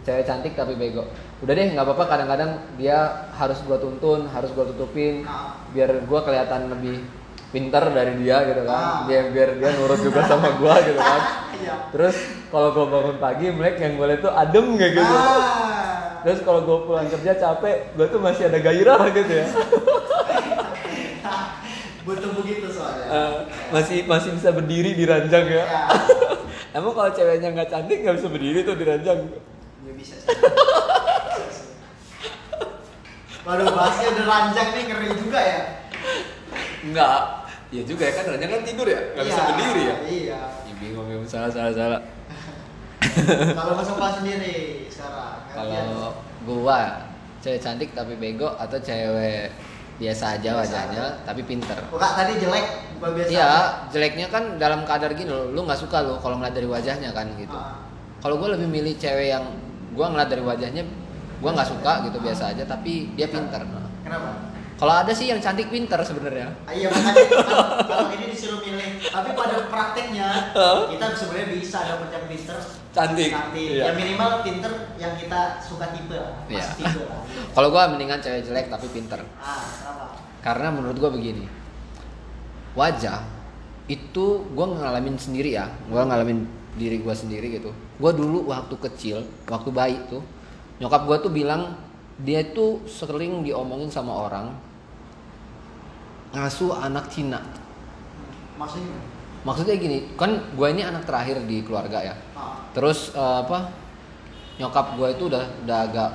Cewek 0.06 0.22
cantik 0.22 0.54
tapi 0.54 0.78
bego. 0.78 1.02
Udah 1.42 1.50
deh, 1.50 1.74
nggak 1.74 1.82
apa-apa 1.82 2.06
kadang-kadang 2.06 2.54
dia 2.78 2.94
harus 3.34 3.58
gua 3.66 3.74
tuntun, 3.74 4.30
harus 4.30 4.54
gua 4.54 4.62
tutupin 4.62 5.26
Ah. 5.26 5.58
biar 5.74 6.06
gua 6.06 6.22
kelihatan 6.22 6.70
lebih 6.70 7.02
pinter 7.50 7.82
dari 7.90 8.14
dia 8.22 8.46
gitu 8.46 8.62
kan. 8.62 8.78
Ah. 8.78 9.02
Biar 9.10 9.34
biar 9.34 9.58
dia 9.58 9.74
nurut 9.74 9.98
juga 9.98 10.22
sama 10.22 10.54
gua 10.54 10.78
gitu 10.86 11.02
kan. 11.02 11.20
iya 11.58 11.74
Terus 11.90 12.14
kalau 12.46 12.70
gua 12.70 12.86
bangun 12.86 13.18
pagi, 13.18 13.50
melek 13.50 13.82
yang 13.82 13.98
gue 13.98 14.06
liat 14.06 14.22
tuh 14.22 14.30
adem 14.30 14.66
kayak 14.78 14.92
gitu. 14.94 15.14
Ah. 15.18 15.85
Terus 16.26 16.42
kalau 16.42 16.66
gua 16.66 16.82
pulang 16.82 17.06
kerja 17.06 17.38
capek, 17.38 17.94
gua 17.94 18.10
tuh 18.10 18.18
masih 18.18 18.50
ada 18.50 18.58
gairah 18.58 18.98
gitu 19.14 19.30
ya. 19.30 19.46
butuh 22.06 22.30
begitu 22.38 22.70
soalnya 22.70 23.06
Eh, 23.10 23.34
masih 23.74 24.06
masih 24.06 24.30
bisa 24.34 24.50
berdiri 24.50 24.94
di 24.98 25.06
ranjang 25.06 25.46
ya. 25.46 25.62
Ya. 25.62 25.86
Emang 26.78 26.98
kalau 26.98 27.10
ceweknya 27.14 27.54
nggak 27.54 27.70
cantik 27.70 28.02
nggak 28.02 28.18
bisa 28.18 28.26
berdiri 28.26 28.66
tuh 28.66 28.74
di 28.74 28.84
ranjang. 28.86 29.18
Ya 29.86 29.92
bisa 29.94 30.14
sih. 30.18 30.34
Waduh, 33.46 33.70
bahasnya 33.70 34.06
udah 34.18 34.26
ranjang 34.26 34.68
nih 34.74 34.82
ngeri 34.90 35.08
juga 35.14 35.38
ya. 35.38 35.62
Enggak. 36.82 37.20
Iya 37.70 37.82
juga 37.86 38.02
ya 38.02 38.12
kan 38.18 38.24
ranjang 38.34 38.50
kan 38.50 38.62
tidur 38.66 38.86
ya, 38.86 39.00
nggak 39.14 39.24
bisa 39.30 39.38
Iya, 39.38 39.46
berdiri 39.50 39.82
ya. 39.82 39.96
Iya. 40.06 40.40
Ih, 40.66 40.74
bingung 40.82 41.06
bingung 41.06 41.26
salah 41.30 41.50
salah 41.54 41.70
salah. 41.70 42.00
Kalau 43.52 43.72
Mas 43.74 43.88
Opa 43.88 44.08
sendiri 44.12 44.86
sekarang. 44.88 45.46
gantian. 45.50 45.84
Kalau 45.86 46.10
gua 46.44 46.80
cewek 47.40 47.60
cantik 47.60 47.90
tapi 47.92 48.14
bego 48.16 48.50
atau 48.56 48.76
cewek 48.76 49.50
biasa 49.96 50.36
aja 50.36 50.50
Biasa 50.52 50.60
wajahnya 50.60 51.04
aja. 51.08 51.24
tapi 51.24 51.40
pinter. 51.42 51.78
Oh, 51.88 51.96
Kak, 51.96 52.12
tadi 52.20 52.36
jelek 52.36 52.66
bukan 53.00 53.10
biasa. 53.16 53.28
Iya, 53.32 53.50
jeleknya 53.88 54.26
kan 54.28 54.60
dalam 54.60 54.84
kadar 54.84 55.08
gini 55.12 55.32
loh, 55.32 55.48
lu 55.50 55.64
nggak 55.64 55.80
suka 55.80 56.04
lo 56.04 56.20
kalau 56.20 56.36
ngeliat 56.36 56.52
dari 56.52 56.68
wajahnya 56.68 57.10
kan 57.16 57.26
gitu. 57.36 57.56
Ah. 57.56 57.80
Kalau 58.20 58.36
gua 58.36 58.52
lebih 58.52 58.68
milih 58.68 58.94
cewek 58.96 59.32
yang 59.32 59.44
gua 59.96 60.12
ngeliat 60.12 60.28
dari 60.28 60.44
wajahnya, 60.44 60.82
gua 61.40 61.50
nggak 61.56 61.68
suka 61.68 61.92
gitu 62.04 62.18
biasa 62.20 62.52
aja, 62.52 62.64
tapi 62.68 63.12
dia 63.16 63.28
pinter. 63.28 63.64
Kenapa? 64.04 64.55
Kalau 64.76 64.92
ada 64.92 65.08
sih 65.08 65.32
yang 65.32 65.40
cantik 65.40 65.72
pinter 65.72 65.96
sebenarnya. 66.04 66.52
Ah, 66.68 66.72
iya 66.76 66.92
makanya 66.92 67.16
kan, 67.32 67.88
kalau 67.88 68.08
ini 68.12 68.28
disuruh 68.28 68.60
milih, 68.60 69.00
tapi 69.08 69.32
pada 69.32 69.56
prakteknya 69.72 70.28
kita 70.92 71.06
sebenarnya 71.16 71.48
bisa 71.56 71.78
dapet 71.80 72.08
yang 72.12 72.24
pinter, 72.28 72.56
Cantik. 72.92 73.30
cantik. 73.32 73.68
Iya. 73.72 73.82
Yang 73.88 73.96
minimal 74.04 74.30
pinter 74.44 74.72
yang 75.00 75.16
kita 75.16 75.40
suka 75.64 75.96
tipe 75.96 76.12
lah, 76.12 76.44
Iya. 76.44 76.66
tipe 76.76 77.00
lah. 77.08 77.24
Kalau 77.56 77.68
gua 77.72 77.88
mendingan 77.88 78.20
cewek 78.20 78.44
jelek 78.44 78.68
tapi 78.68 78.84
pinter. 78.92 79.16
Ah, 79.40 79.64
kenapa? 79.64 80.04
Karena 80.44 80.68
menurut 80.68 80.96
gua 81.00 81.08
begini. 81.08 81.48
Wajah 82.76 83.24
itu 83.88 84.44
gua 84.52 84.76
ngalamin 84.76 85.16
sendiri 85.16 85.56
ya. 85.56 85.72
Gua 85.88 86.04
ngalamin 86.04 86.44
diri 86.76 87.00
gua 87.00 87.16
sendiri 87.16 87.48
gitu. 87.48 87.72
Gua 87.96 88.12
dulu 88.12 88.44
waktu 88.52 88.76
kecil, 88.76 89.24
waktu 89.48 89.72
bayi 89.72 89.96
tuh, 90.12 90.20
nyokap 90.84 91.08
gua 91.08 91.16
tuh 91.16 91.32
bilang 91.32 91.72
dia 92.20 92.44
tuh 92.52 92.84
sering 92.84 93.40
diomongin 93.40 93.88
sama 93.88 94.12
orang 94.12 94.52
ngasuh 96.36 96.76
anak 96.76 97.08
Cina. 97.08 97.40
Maksudnya? 98.60 98.96
Maksudnya 99.40 99.74
gini, 99.80 99.98
kan 100.20 100.36
gua 100.52 100.68
ini 100.68 100.84
anak 100.84 101.08
terakhir 101.08 101.40
di 101.48 101.64
keluarga 101.64 102.12
ya. 102.12 102.14
Ah, 102.36 102.60
Terus 102.76 103.16
eh, 103.16 103.36
apa? 103.40 103.72
Nyokap 104.60 104.96
gue 104.96 105.08
itu 105.12 105.24
udah 105.32 105.44
udah 105.64 105.78
agak 105.88 106.10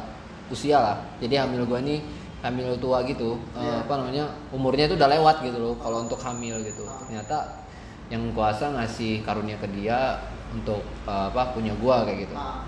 usia 0.49 0.77
lah. 0.77 0.97
Jadi 1.21 1.37
hamil 1.37 1.65
gue 1.65 1.79
ini 1.81 1.95
hamil 2.41 2.73
tua 2.77 3.01
gitu. 3.05 3.37
Eh, 3.53 3.61
Iya. 3.61 3.85
apa 3.85 3.93
namanya? 4.01 4.25
Umurnya 4.53 4.89
itu 4.89 4.97
udah 4.97 5.09
lewat 5.09 5.45
gitu 5.45 5.57
loh 5.57 5.73
kalau 5.77 6.05
untuk 6.05 6.17
hamil 6.21 6.57
gitu. 6.65 6.85
Ternyata 7.05 7.61
yang 8.09 8.29
kuasa 8.35 8.73
ngasih 8.75 9.21
karunia 9.25 9.57
ke 9.57 9.69
dia 9.73 10.21
untuk 10.53 10.81
eh, 11.05 11.25
apa? 11.33 11.53
punya 11.53 11.73
gua 11.81 12.05
kayak 12.05 12.29
gitu. 12.29 12.35
ah. 12.37 12.61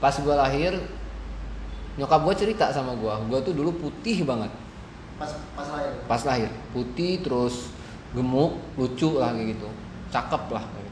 Pas 0.00 0.16
gua 0.20 0.40
lahir 0.40 0.72
nyokap 2.00 2.24
gue 2.24 2.34
cerita 2.48 2.72
sama 2.72 2.96
gua, 2.96 3.20
gua 3.28 3.38
tuh 3.44 3.52
dulu 3.52 3.76
putih 3.76 4.24
banget 4.24 4.48
Pas 5.20 5.28
pas 5.52 5.68
lahir. 5.68 5.92
pas 6.08 6.22
lahir. 6.24 6.50
Putih 6.72 7.20
terus 7.20 7.76
gemuk, 8.16 8.56
lucu 8.80 9.20
lah 9.20 9.36
kayak 9.36 9.52
gitu. 9.52 9.68
Cakep 10.08 10.48
lah 10.48 10.64
gitu. 10.64 10.90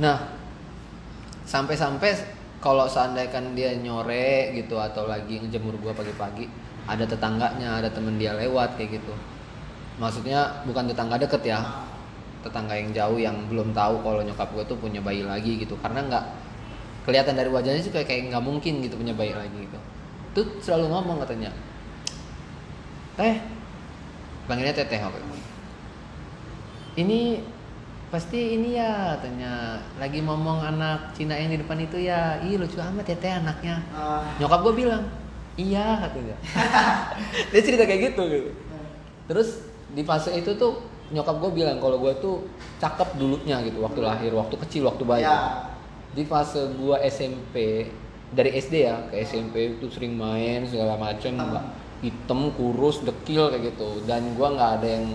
Nah, 0.00 0.16
sampai-sampai 1.44 2.16
kalau 2.58 2.88
seandainya 2.88 3.38
dia 3.54 3.70
nyore 3.78 4.56
gitu 4.56 4.80
atau 4.80 5.06
lagi 5.06 5.38
ngejemur 5.38 5.76
gua 5.78 5.92
pagi-pagi, 5.94 6.48
ada 6.88 7.04
tetangganya, 7.04 7.78
ada 7.78 7.92
temen 7.92 8.16
dia 8.16 8.34
lewat 8.34 8.80
kayak 8.80 8.98
gitu. 8.98 9.14
Maksudnya 10.00 10.64
bukan 10.64 10.88
tetangga 10.88 11.20
deket 11.20 11.44
ya, 11.44 11.60
tetangga 12.40 12.74
yang 12.74 12.90
jauh 12.94 13.18
yang 13.18 13.36
belum 13.50 13.76
tahu 13.76 14.00
kalau 14.02 14.22
nyokap 14.22 14.48
gue 14.54 14.64
tuh 14.64 14.78
punya 14.78 15.02
bayi 15.02 15.26
lagi 15.26 15.58
gitu. 15.58 15.74
Karena 15.78 16.06
nggak 16.06 16.24
kelihatan 17.04 17.34
dari 17.34 17.50
wajahnya 17.50 17.82
sih 17.82 17.92
kayak 17.92 18.06
kayak 18.06 18.32
nggak 18.32 18.42
mungkin 18.42 18.80
gitu 18.82 18.94
punya 18.96 19.14
bayi 19.14 19.34
lagi 19.34 19.58
gitu. 19.58 19.78
Tuh 20.34 20.46
selalu 20.62 20.90
ngomong 20.90 21.18
katanya, 21.26 21.50
teh, 23.18 23.34
panggilnya 24.46 24.72
teteh 24.72 24.96
waktu 24.96 25.18
itu. 25.18 25.36
Ini 26.96 27.20
pasti 28.08 28.56
ini 28.56 28.74
ya 28.74 29.14
katanya 29.14 29.76
lagi 29.98 30.24
ngomong 30.24 30.64
anak 30.64 31.12
Cina 31.12 31.36
yang 31.36 31.52
di 31.52 31.60
depan 31.60 31.76
itu 31.76 32.00
ya 32.00 32.40
ih 32.40 32.56
lucu 32.56 32.80
amat 32.80 33.04
ya 33.04 33.16
teh 33.18 33.28
anaknya 33.28 33.84
Ah. 33.92 34.24
nyokap 34.40 34.64
gue 34.64 34.74
bilang 34.80 35.04
iya 35.54 36.00
katanya 36.00 36.32
dia 37.52 37.60
cerita 37.60 37.84
kayak 37.84 38.00
gitu 38.08 38.22
gitu 38.24 38.50
terus 39.28 39.60
di 39.92 40.00
fase 40.00 40.32
itu 40.32 40.56
tuh 40.56 40.80
nyokap 41.12 41.36
gue 41.36 41.50
bilang 41.52 41.76
kalau 41.78 42.00
gue 42.00 42.16
tuh 42.16 42.48
cakep 42.80 43.20
dulunya 43.20 43.60
gitu 43.60 43.84
waktu 43.84 44.00
lahir 44.00 44.32
waktu 44.32 44.56
kecil 44.56 44.88
waktu 44.88 45.04
bayi 45.04 45.28
Ya. 45.28 45.68
di 46.16 46.24
fase 46.24 46.64
gue 46.72 46.96
SMP 47.04 47.84
dari 48.32 48.56
SD 48.56 48.74
ya 48.88 49.04
ke 49.12 49.20
SMP 49.20 49.76
itu 49.76 49.84
sering 49.92 50.16
main 50.16 50.64
segala 50.64 50.96
macem 50.96 51.36
Hitam. 51.36 51.60
Hitam 51.98 52.50
kurus 52.52 53.02
dekil 53.02 53.48
kayak 53.48 53.74
gitu 53.74 54.02
dan 54.04 54.22
gue 54.30 54.48
nggak 54.48 54.70
ada 54.78 54.88
yang 54.88 55.06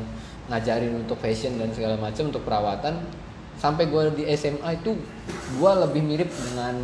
ngajarin 0.46 0.94
untuk 0.98 1.16
fashion 1.18 1.56
dan 1.56 1.72
segala 1.72 1.96
macam 1.96 2.28
untuk 2.28 2.44
perawatan 2.44 3.00
sampai 3.56 3.88
gue 3.88 4.02
di 4.14 4.24
SMA 4.30 4.76
itu 4.76 4.92
gue 5.54 5.72
lebih 5.80 6.02
mirip 6.04 6.28
dengan 6.30 6.76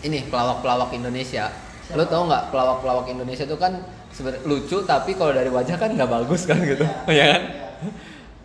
ini 0.00 0.22
pelawak-pelawak 0.24 0.94
Indonesia 0.94 1.50
lo 1.88 1.98
Siapa? 1.98 2.06
tau 2.06 2.22
nggak 2.24 2.42
pelawak-pelawak 2.48 3.06
Indonesia 3.08 3.42
itu 3.42 3.56
kan 3.56 3.72
sebenarnya 4.10 4.44
lucu 4.44 4.78
tapi 4.84 5.10
kalau 5.12 5.32
dari 5.32 5.48
wajah 5.48 5.74
kan 5.74 5.90
nggak 5.90 6.10
bagus 6.12 6.44
kan 6.44 6.60
gitu 6.60 6.84
Iya. 7.06 7.16
ya 7.16 7.26
kan 7.28 7.42
Iya. 7.42 7.90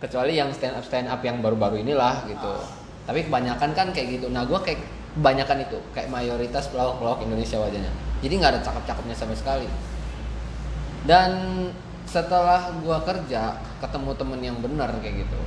kecuali 0.00 0.32
yang 0.34 0.50
stand 0.50 0.74
up 0.74 0.82
stand 0.82 1.06
up 1.06 1.20
yang 1.20 1.38
baru-baru 1.38 1.80
inilah 1.80 2.26
gitu 2.26 2.50
Ah. 2.50 2.66
tapi 3.04 3.22
kebanyakan 3.22 3.70
kan 3.70 3.86
kayak 3.90 4.18
gitu 4.18 4.26
nah 4.28 4.42
gue 4.42 4.58
kayak 4.58 4.80
kebanyakan 5.14 5.62
itu 5.62 5.78
kayak 5.94 6.10
mayoritas 6.10 6.66
pelawak-pelawak 6.70 7.22
Indonesia 7.22 7.58
wajahnya. 7.62 7.92
Jadi 8.20 8.32
nggak 8.40 8.52
ada 8.58 8.60
cakep-cakepnya 8.62 9.14
sama 9.14 9.34
sekali. 9.38 9.68
Dan 11.04 11.30
setelah 12.04 12.72
gue 12.80 12.98
kerja 13.04 13.58
ketemu 13.80 14.10
temen 14.14 14.40
yang 14.40 14.56
benar 14.60 14.92
kayak 15.00 15.24
gitu 15.26 15.40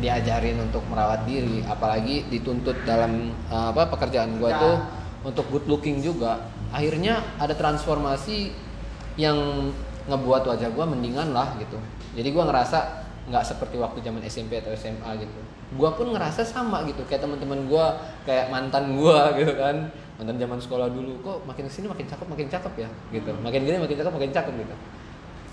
diajarin 0.00 0.56
untuk 0.58 0.80
merawat 0.88 1.28
diri 1.28 1.60
apalagi 1.68 2.24
dituntut 2.32 2.88
dalam 2.88 3.36
uh, 3.52 3.68
apa 3.70 3.92
pekerjaan 3.92 4.40
gue 4.40 4.48
Ya. 4.48 4.56
tuh 4.58 4.76
untuk 5.28 5.44
good 5.52 5.68
looking 5.68 6.00
juga 6.00 6.40
akhirnya 6.72 7.20
ada 7.36 7.52
transformasi 7.52 8.50
yang 9.20 9.36
ngebuat 10.08 10.48
wajah 10.48 10.72
gue 10.72 10.84
mendingan 10.88 11.36
lah 11.36 11.52
gitu. 11.60 11.76
Jadi 12.16 12.28
gue 12.32 12.42
ngerasa 12.42 12.99
nggak 13.30 13.46
seperti 13.46 13.78
waktu 13.78 14.02
zaman 14.02 14.20
SMP 14.26 14.58
atau 14.58 14.74
SMA 14.74 15.22
gitu. 15.22 15.40
Gue 15.78 15.90
pun 15.94 16.10
ngerasa 16.10 16.42
sama 16.42 16.82
gitu 16.84 17.06
kayak 17.06 17.22
teman-teman 17.22 17.70
gue 17.70 17.86
kayak 18.26 18.50
mantan 18.50 18.98
gue 18.98 19.18
gitu 19.40 19.54
kan. 19.54 19.86
Mantan 20.18 20.36
zaman 20.36 20.58
sekolah 20.58 20.90
dulu 20.90 21.22
kok 21.22 21.38
makin 21.46 21.70
ke 21.70 21.72
sini 21.72 21.86
makin 21.86 22.10
cakep 22.10 22.26
makin 22.26 22.46
cakep 22.50 22.74
ya? 22.74 22.88
Gitu. 23.14 23.30
Makin 23.38 23.60
gini 23.62 23.78
makin 23.78 23.96
cakep 23.96 24.12
makin 24.12 24.30
cakep 24.34 24.54
gitu. 24.66 24.74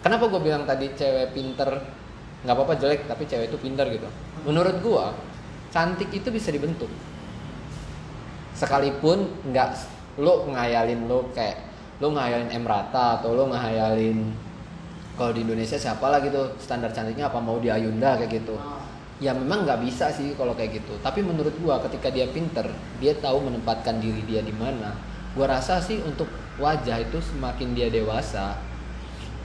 Kenapa 0.01 0.23
gue 0.25 0.41
bilang 0.41 0.65
tadi 0.65 0.89
cewek 0.97 1.37
pinter 1.37 1.69
nggak 2.41 2.53
apa-apa 2.53 2.73
jelek 2.81 3.05
tapi 3.05 3.29
cewek 3.29 3.53
itu 3.53 3.57
pinter 3.61 3.85
gitu? 3.93 4.09
Menurut 4.43 4.81
gue 4.81 5.05
cantik 5.69 6.09
itu 6.09 6.33
bisa 6.33 6.49
dibentuk. 6.49 6.89
Sekalipun 8.57 9.29
nggak 9.53 9.69
lo 10.17 10.49
ngayalin 10.49 11.05
lo 11.05 11.29
kayak 11.29 11.61
lo 12.01 12.09
ngayalin 12.09 12.49
Emrata 12.49 13.21
atau 13.21 13.37
lo 13.37 13.53
ngayalin 13.53 14.46
kalau 15.17 15.33
di 15.33 15.41
Indonesia 15.41 15.75
siapa 15.75 16.05
lah 16.07 16.21
gitu 16.21 16.53
standar 16.61 16.93
cantiknya 16.93 17.27
apa 17.27 17.41
mau 17.41 17.57
di 17.57 17.73
Ayunda 17.73 18.15
kayak 18.21 18.31
gitu. 18.31 18.55
Ah. 18.55 18.85
ya 19.17 19.33
memang 19.33 19.65
nggak 19.65 19.81
bisa 19.81 20.13
sih 20.13 20.37
kalau 20.37 20.53
kayak 20.53 20.77
gitu. 20.77 20.93
Tapi 21.01 21.25
menurut 21.25 21.57
gua 21.57 21.81
ketika 21.81 22.13
dia 22.13 22.29
pinter 22.29 22.69
dia 23.01 23.17
tahu 23.17 23.49
menempatkan 23.49 23.97
diri 23.97 24.21
dia 24.29 24.45
di 24.45 24.53
mana. 24.53 24.93
Gua 25.33 25.49
rasa 25.49 25.81
sih 25.81 25.97
untuk 26.05 26.29
wajah 26.61 27.01
itu 27.01 27.17
semakin 27.17 27.73
dia 27.73 27.89
dewasa 27.89 28.61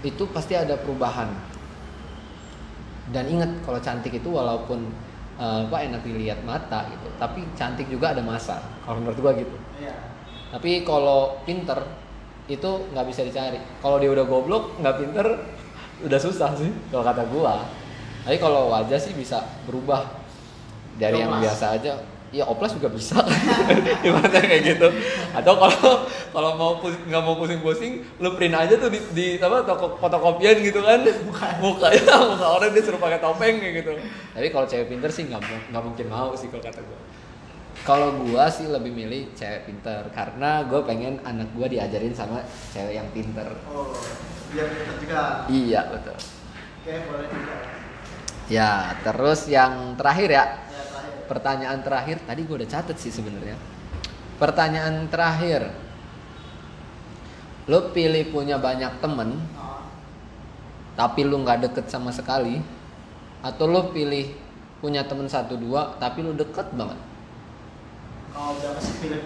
itu 0.05 0.29
pasti 0.29 0.53
ada 0.53 0.77
perubahan. 0.77 1.33
Dan 3.09 3.33
ingat 3.33 3.49
kalau 3.65 3.81
cantik 3.81 4.13
itu 4.13 4.29
walaupun 4.29 4.93
apa 5.43 5.75
enak 5.89 6.07
dilihat 6.07 6.39
mata 6.47 6.87
gitu 6.87 7.09
tapi 7.19 7.43
cantik 7.59 7.91
juga 7.91 8.15
ada 8.15 8.23
masa 8.23 8.63
kalau 8.85 9.03
menurut 9.03 9.19
gua 9.19 9.33
gitu. 9.35 9.57
Iya. 9.81 9.97
tapi 10.55 10.85
kalau 10.87 11.43
pinter 11.43 11.81
itu 12.51 12.71
nggak 12.91 13.07
bisa 13.07 13.23
dicari. 13.23 13.59
Kalau 13.79 13.97
dia 14.03 14.11
udah 14.11 14.27
goblok 14.27 14.77
nggak 14.83 14.97
pinter 14.99 15.27
udah 16.07 16.21
susah 16.21 16.51
sih. 16.59 16.71
Kalau 16.91 17.05
kata 17.07 17.23
gua 17.31 17.67
tapi 18.23 18.39
kalau 18.39 18.71
wajah 18.71 18.99
sih 18.99 19.15
bisa 19.15 19.43
berubah. 19.67 20.23
Dari 20.93 21.25
yang 21.25 21.33
Oplas. 21.33 21.43
biasa 21.49 21.67
aja 21.81 21.93
ya 22.33 22.49
oplas 22.49 22.73
juga 22.73 22.89
bisa. 22.89 23.21
Gimana 24.05 24.29
kayak 24.29 24.61
gitu. 24.65 24.89
Atau 25.37 25.57
kalau 25.61 26.09
kalau 26.33 26.51
mau 26.57 26.71
nggak 26.81 27.23
mau 27.23 27.37
pusing-pusing 27.37 28.01
lu 28.21 28.33
print 28.37 28.57
aja 28.57 28.77
tuh 28.81 28.89
di, 28.89 29.01
di 29.13 29.27
apa 29.37 29.65
toko 29.69 30.01
fotokopian 30.01 30.65
gitu 30.65 30.81
kan. 30.81 31.05
Mukanya 31.61 32.17
muka 32.33 32.47
orang 32.57 32.73
dia 32.73 32.83
suruh 32.85 33.01
pakai 33.01 33.21
topeng 33.21 33.61
kayak 33.61 33.85
gitu. 33.85 33.93
Tapi 34.33 34.49
kalau 34.49 34.65
cewek 34.65 34.89
pinter 34.89 35.13
sih 35.13 35.29
nggak 35.29 35.41
nggak 35.73 35.83
mungkin 35.85 36.07
mau 36.09 36.33
sih 36.33 36.49
kalau 36.49 36.65
kata 36.65 36.81
gua 36.81 37.12
kalau 37.83 38.15
gua 38.23 38.47
sih 38.47 38.71
lebih 38.71 38.95
milih 38.95 39.35
cewek 39.35 39.67
pinter 39.67 40.07
karena 40.15 40.63
gue 40.71 40.81
pengen 40.87 41.19
anak 41.27 41.51
gua 41.55 41.67
diajarin 41.67 42.15
sama 42.15 42.39
cewek 42.71 42.95
yang 42.95 43.09
pinter. 43.11 43.47
Oh, 43.67 43.91
biar 44.55 44.67
pintar 44.71 44.95
juga. 45.03 45.23
iya 45.51 45.81
betul. 45.91 46.15
Oke, 46.83 46.95
boleh 47.11 47.27
juga. 47.31 47.55
ya 48.51 48.95
terus 49.03 49.51
yang 49.51 49.99
terakhir 49.99 50.31
ya. 50.31 50.37
Ya, 50.37 50.47
terakhir. 50.47 51.27
pertanyaan 51.27 51.79
terakhir 51.83 52.17
tadi 52.27 52.41
gue 52.47 52.57
udah 52.63 52.71
catet 52.71 52.97
sih 52.99 53.11
sebenarnya. 53.11 53.59
Pertanyaan 54.39 55.07
terakhir. 55.11 55.71
Lo 57.71 57.95
pilih 57.95 58.35
punya 58.35 58.59
banyak 58.59 58.99
temen 58.99 59.39
Oh, 59.55 59.87
tapi 60.99 61.23
lu 61.23 61.39
nggak 61.43 61.71
deket 61.71 61.87
sama 61.87 62.11
sekali 62.11 62.59
atau 63.43 63.65
lo 63.67 63.95
pilih 63.95 64.35
punya 64.83 65.07
temen 65.07 65.31
satu 65.31 65.55
dua 65.55 65.95
tapi 66.03 66.27
lu 66.27 66.35
deket 66.35 66.75
banget 66.75 66.99
kalau 68.33 68.57
udah 68.59 68.71
kasih 68.81 68.95
pilih 69.01 69.23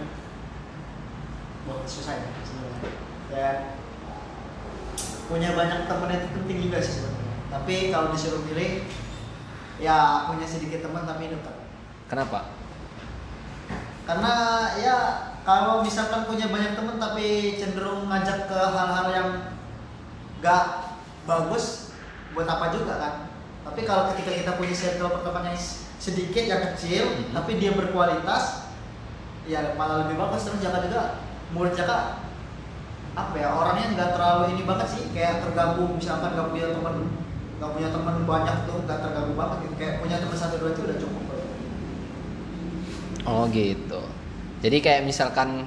buat 1.67 1.87
susah 1.87 2.15
ya 2.15 2.29
sebenarnya. 2.47 2.91
Dan 3.27 3.57
punya 5.27 5.51
banyak 5.59 5.91
teman 5.91 6.11
itu 6.15 6.29
penting 6.31 6.59
juga 6.71 6.79
sih 6.79 7.03
sebenarnya. 7.03 7.35
Tapi 7.51 7.75
kalau 7.91 8.15
disuruh 8.15 8.43
pilih, 8.47 8.87
ya 9.83 10.27
punya 10.31 10.47
sedikit 10.47 10.87
teman 10.87 11.07
tapi 11.07 11.31
dekat. 11.31 11.57
kenapa 12.07 12.55
Karena 14.07 14.35
ya 14.79 14.97
kalau 15.43 15.83
misalkan 15.83 16.31
punya 16.31 16.47
banyak 16.47 16.79
teman 16.79 17.03
tapi 17.03 17.59
cenderung 17.59 18.07
ngajak 18.07 18.47
ke 18.47 18.59
hal-hal 18.59 19.07
yang 19.11 19.31
gak 20.39 20.95
bagus, 21.27 21.91
buat 22.35 22.47
apa 22.47 22.71
juga 22.71 22.95
kan? 23.03 23.15
Tapi 23.67 23.83
kalau 23.83 24.15
ketika 24.15 24.31
kita 24.31 24.53
punya 24.55 24.75
circle 24.75 25.11
pertemanan 25.11 25.59
yang 25.59 25.63
sedikit 25.99 26.45
yang 26.47 26.63
kecil, 26.71 27.03
Mhm. 27.11 27.35
tapi 27.35 27.59
dia 27.59 27.75
berkualitas, 27.75 28.66
ya 29.47 29.75
malah 29.79 30.07
lebih 30.07 30.19
bagus. 30.19 30.47
Terus 30.47 30.61
jangan 30.61 30.85
juga 30.87 31.25
murid 31.55 31.73
jaga 31.73 32.21
apa 33.17 33.33
ya 33.39 33.49
orangnya 33.55 33.97
nggak 33.97 34.11
terlalu 34.13 34.45
ini 34.59 34.63
banget 34.67 34.89
sih. 34.93 35.03
Kayak 35.15 35.47
terganggu 35.47 35.87
misalkan 35.97 36.35
nggak 36.37 36.49
punya 36.53 36.67
teman 36.75 36.95
nggak 37.57 37.71
punya 37.73 37.89
teman 37.89 38.17
banyak 38.29 38.57
tuh 38.69 38.79
nggak 38.85 38.99
terganggu 39.01 39.33
banget 39.39 39.57
gitu. 39.65 39.75
Kayak 39.81 39.95
punya 40.05 40.17
teman 40.21 40.37
satu 40.37 40.55
dua 40.61 40.71
itu 40.75 40.83
udah 40.85 40.99
cukup 40.99 41.23
oh 43.27 43.45
gitu. 43.51 44.01
Jadi 44.63 44.77
kayak 44.81 45.03
misalkan 45.05 45.67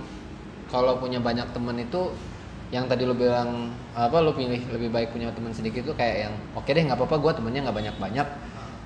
kalau 0.71 0.97
punya 0.97 1.19
banyak 1.19 1.45
temen 1.51 1.75
itu 1.77 2.15
yang 2.69 2.85
tadi 2.85 3.03
lo 3.03 3.17
bilang 3.17 3.73
apa 3.97 4.21
lo 4.21 4.33
pilih 4.33 4.61
lebih 4.69 4.93
baik 4.93 5.09
punya 5.11 5.33
teman 5.33 5.51
sedikit 5.51 5.83
itu 5.83 5.93
kayak 5.93 6.29
yang 6.29 6.33
oke 6.53 6.69
deh 6.69 6.81
nggak 6.81 6.97
apa-apa 6.97 7.17
gue 7.19 7.31
temennya 7.43 7.69
nggak 7.69 7.77
banyak-banyak. 7.77 8.27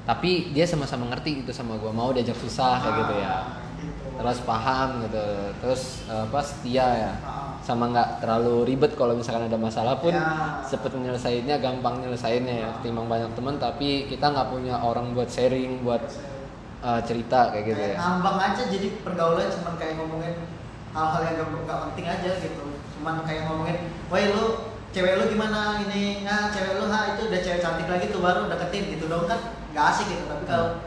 Tapi 0.03 0.51
dia 0.51 0.67
sama-sama 0.67 1.07
ngerti 1.15 1.45
gitu 1.45 1.55
sama 1.55 1.79
gue 1.79 1.91
mau 1.93 2.11
diajak 2.11 2.35
susah 2.35 2.81
kayak 2.83 2.95
gitu 3.07 3.13
ya. 3.23 3.31
Ah, 3.31 3.41
gitu. 3.83 4.07
terus 4.15 4.39
paham 4.43 5.03
gitu. 5.03 5.25
Terus 5.59 5.81
eh, 6.07 6.23
apa 6.23 6.39
setia 6.39 6.87
ya. 6.87 7.13
Sama 7.63 7.87
nggak 7.95 8.19
terlalu 8.19 8.67
ribet 8.67 8.91
kalau 8.99 9.15
misalkan 9.15 9.47
ada 9.47 9.55
masalah 9.55 9.95
pun 9.95 10.11
Ya. 10.11 10.59
cepet 10.67 10.91
menyelesainya 10.91 11.63
gampang 11.63 12.03
nyelesainnya 12.03 12.55
ya. 12.59 12.67
Ketimbang 12.79 13.07
banyak 13.07 13.31
teman 13.35 13.55
tapi 13.55 14.07
kita 14.07 14.31
nggak 14.31 14.51
punya 14.51 14.75
orang 14.79 15.15
buat 15.15 15.27
sharing 15.27 15.83
buat 15.83 16.03
eh, 16.83 17.01
cerita 17.07 17.55
kayak 17.55 17.63
gitu 17.71 17.79
Kayak 17.79 17.95
ya. 17.95 17.97
Ngambang 18.03 18.37
aja 18.39 18.61
jadi 18.67 18.87
pergaulan 18.99 19.47
cuman 19.47 19.73
kayak 19.79 19.93
ngomongin 19.95 20.35
hal-hal 20.93 21.21
yang 21.25 21.49
gak, 21.65 21.79
penting 21.89 22.05
aja 22.05 22.31
gitu. 22.37 22.63
Cuman 22.99 23.15
kayak 23.25 23.49
ngomongin 23.49 23.77
woi 24.11 24.29
lu 24.29 24.45
cewek 24.93 25.17
lu 25.17 25.23
gimana? 25.31 25.79
Ini 25.81 26.21
nah 26.21 26.51
cewek 26.51 26.77
lu 26.77 26.85
ha 26.91 27.15
itu 27.15 27.31
udah 27.31 27.39
cewek 27.41 27.63
cantik 27.63 27.87
lagi 27.89 28.11
tuh 28.11 28.21
baru 28.21 28.45
deketin 28.51 28.93
gitu 28.93 29.07
dong 29.07 29.25
kan. 29.25 29.39
Gak 29.73 29.85
asik 29.95 30.05
gitu 30.11 30.27
tapi 30.27 30.43
kalau 30.45 30.83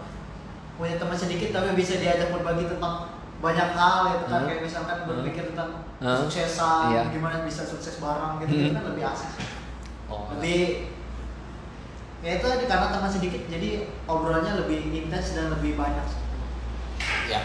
punya 0.76 0.96
teman 0.96 1.16
sedikit 1.16 1.50
tapi 1.50 1.72
bisa 1.72 1.96
diajak 1.96 2.28
berbagi 2.30 2.68
tentang 2.68 3.08
banyak 3.36 3.68
hal 3.72 3.98
gitu 4.12 4.24
kan 4.28 4.40
Hmm. 4.42 4.48
kayak 4.48 4.62
misalkan 4.62 4.96
Hmm. 5.00 5.08
berpikir 5.08 5.44
tentang 5.52 5.70
Hmm. 6.00 6.16
suksesan 6.24 6.88
Iya. 6.88 7.02
gimana 7.12 7.44
bisa 7.44 7.64
sukses 7.64 8.00
bareng 8.00 8.40
gitu, 8.44 8.52
Hmm. 8.52 8.62
itu 8.64 8.72
kan 8.72 8.84
lebih 8.88 9.04
asik 9.04 9.30
oh 10.06 10.28
lebih 10.36 10.92
ya 12.20 12.30
itu 12.36 12.46
karena 12.64 12.86
teman 12.88 13.10
sedikit 13.12 13.42
jadi 13.46 13.68
obrolannya 14.04 14.64
lebih 14.64 14.88
intens 14.90 15.36
dan 15.36 15.52
lebih 15.52 15.76
banyak 15.76 16.06
ya 17.28 17.40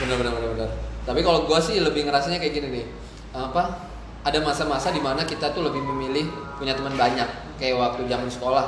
benar 0.00 0.16
benar 0.16 0.32
benar 0.32 0.50
benar 0.56 0.70
tapi 1.04 1.20
kalau 1.20 1.44
gue 1.44 1.58
sih 1.60 1.76
lebih 1.78 2.08
ngerasanya 2.08 2.40
kayak 2.40 2.54
gini 2.56 2.68
nih 2.72 2.86
apa 3.30 3.92
ada 4.24 4.38
masa-masa 4.40 4.88
di 4.88 5.04
mana 5.04 5.22
kita 5.22 5.52
tuh 5.52 5.68
lebih 5.68 5.84
memilih 5.84 6.24
punya 6.56 6.72
teman 6.72 6.96
banyak 6.96 7.28
kayak 7.60 7.76
waktu 7.76 8.08
zaman 8.08 8.26
sekolah 8.26 8.64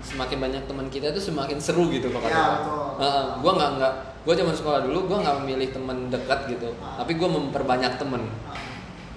semakin 0.00 0.38
banyak 0.40 0.62
teman 0.64 0.86
kita 0.88 1.12
tuh 1.12 1.22
semakin 1.22 1.60
seru 1.60 1.88
gitu 1.88 2.08
kata 2.08 2.26
Ya, 2.26 2.44
betul. 2.56 3.40
Gua 3.40 3.52
nggak 3.56 3.70
nggak 3.78 3.92
gue 4.20 4.34
zaman 4.36 4.52
sekolah 4.52 4.84
dulu 4.84 5.08
gue 5.08 5.18
nggak 5.24 5.36
memilih 5.40 5.68
teman 5.72 6.12
dekat 6.12 6.44
gitu 6.52 6.68
Ah. 6.76 7.00
tapi 7.00 7.16
gue 7.16 7.24
memperbanyak 7.24 7.96
temen 7.96 8.20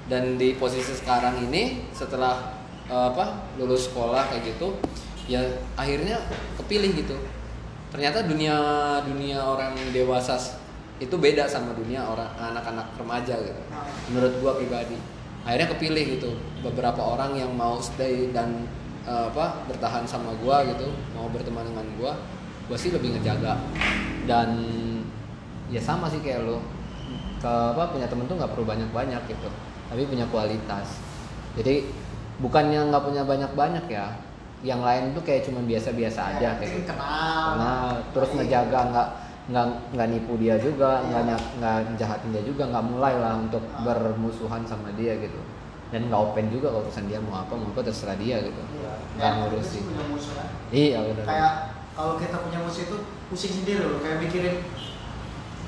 dan 0.07 0.39
di 0.39 0.55
posisi 0.55 0.95
sekarang 0.95 1.43
ini 1.43 1.83
setelah 1.91 2.55
eh, 2.87 3.05
apa 3.11 3.51
lulus 3.59 3.91
sekolah 3.91 4.31
kayak 4.31 4.55
gitu 4.55 4.79
ya 5.27 5.39
akhirnya 5.75 6.19
kepilih 6.55 6.91
gitu. 6.99 7.15
Ternyata 7.91 8.25
dunia 8.25 8.55
dunia 9.03 9.39
orang 9.39 9.75
dewasa 9.91 10.35
itu 10.99 11.15
beda 11.15 11.45
sama 11.45 11.75
dunia 11.75 11.99
orang 12.03 12.27
anak-anak 12.39 12.95
remaja 12.95 13.35
gitu 13.39 13.61
menurut 14.07 14.33
gua 14.39 14.51
pribadi. 14.55 14.95
Akhirnya 15.43 15.67
kepilih 15.75 16.03
gitu 16.15 16.31
beberapa 16.63 17.03
orang 17.03 17.35
yang 17.35 17.51
mau 17.51 17.75
stay 17.79 18.31
dan 18.31 18.63
eh, 19.03 19.25
apa 19.29 19.67
bertahan 19.67 20.03
sama 20.03 20.31
gua 20.39 20.63
gitu 20.63 20.87
mau 21.13 21.27
berteman 21.27 21.67
dengan 21.67 21.85
gua 21.99 22.11
gua 22.65 22.77
sih 22.77 22.89
lebih 22.89 23.15
ngejaga 23.15 23.59
dan 24.23 24.49
ya 25.67 25.79
sama 25.79 26.07
sih 26.07 26.23
kayak 26.23 26.43
lo 26.43 26.63
ke 27.39 27.47
apa 27.47 27.91
punya 27.91 28.07
temen 28.07 28.23
tuh 28.23 28.39
nggak 28.39 28.51
perlu 28.55 28.63
banyak 28.63 28.89
banyak 28.89 29.21
gitu 29.27 29.49
tapi 29.91 30.07
punya 30.07 30.23
kualitas 30.31 31.03
jadi 31.53 31.83
bukannya 32.39 32.89
nggak 32.89 33.03
punya 33.03 33.23
banyak 33.23 33.51
banyak 33.53 33.85
ya 33.91 34.07
yang 34.63 34.79
lain 34.79 35.11
tuh 35.11 35.19
kayak 35.27 35.43
cuma 35.43 35.59
biasa-biasa 35.67 36.39
aja 36.39 36.55
kayak 36.55 36.71
gitu. 36.71 36.87
kenal 36.87 37.59
Nah, 37.59 37.99
terus 38.15 38.31
Baik. 38.31 38.47
ngejaga 38.47 38.79
nggak 38.95 39.07
nggak 39.51 39.67
nggak 39.91 40.07
nipu 40.07 40.39
dia 40.39 40.55
juga, 40.55 41.03
Iya. 41.03 41.07
nggak 41.11 41.23
nyak- 41.27 41.49
nggak 41.59 41.77
jahatin 41.99 42.31
dia 42.31 42.43
juga, 42.47 42.63
nggak 42.71 42.85
mulai 42.87 43.11
lah 43.19 43.43
untuk 43.43 43.59
Ah. 43.75 43.83
bermusuhan 43.83 44.63
sama 44.63 44.87
dia 44.95 45.19
gitu. 45.19 45.35
Dan 45.93 46.09
nggak 46.09 46.21
open 46.25 46.45
juga 46.49 46.73
kalau 46.73 46.89
urusan 46.89 47.05
dia 47.05 47.21
mau 47.21 47.37
apa 47.37 47.53
mau 47.53 47.69
apa 47.69 47.81
terserah 47.85 48.17
dia 48.17 48.41
gitu. 48.41 48.57
Iya. 48.57 48.91
Nggak 49.13 49.21
Kayak 49.21 49.33
ngurusin. 49.45 49.83
kan. 50.33 50.47
Iya 50.73 50.97
benar. 51.05 51.25
kayak 51.29 51.51
kalau 51.93 52.13
kita 52.17 52.37
punya 52.41 52.59
musuh 52.65 52.83
itu 52.89 52.97
pusing 53.29 53.53
sendiri 53.61 53.85
loh 53.85 54.01
kayak 54.01 54.17
mikirin 54.25 54.65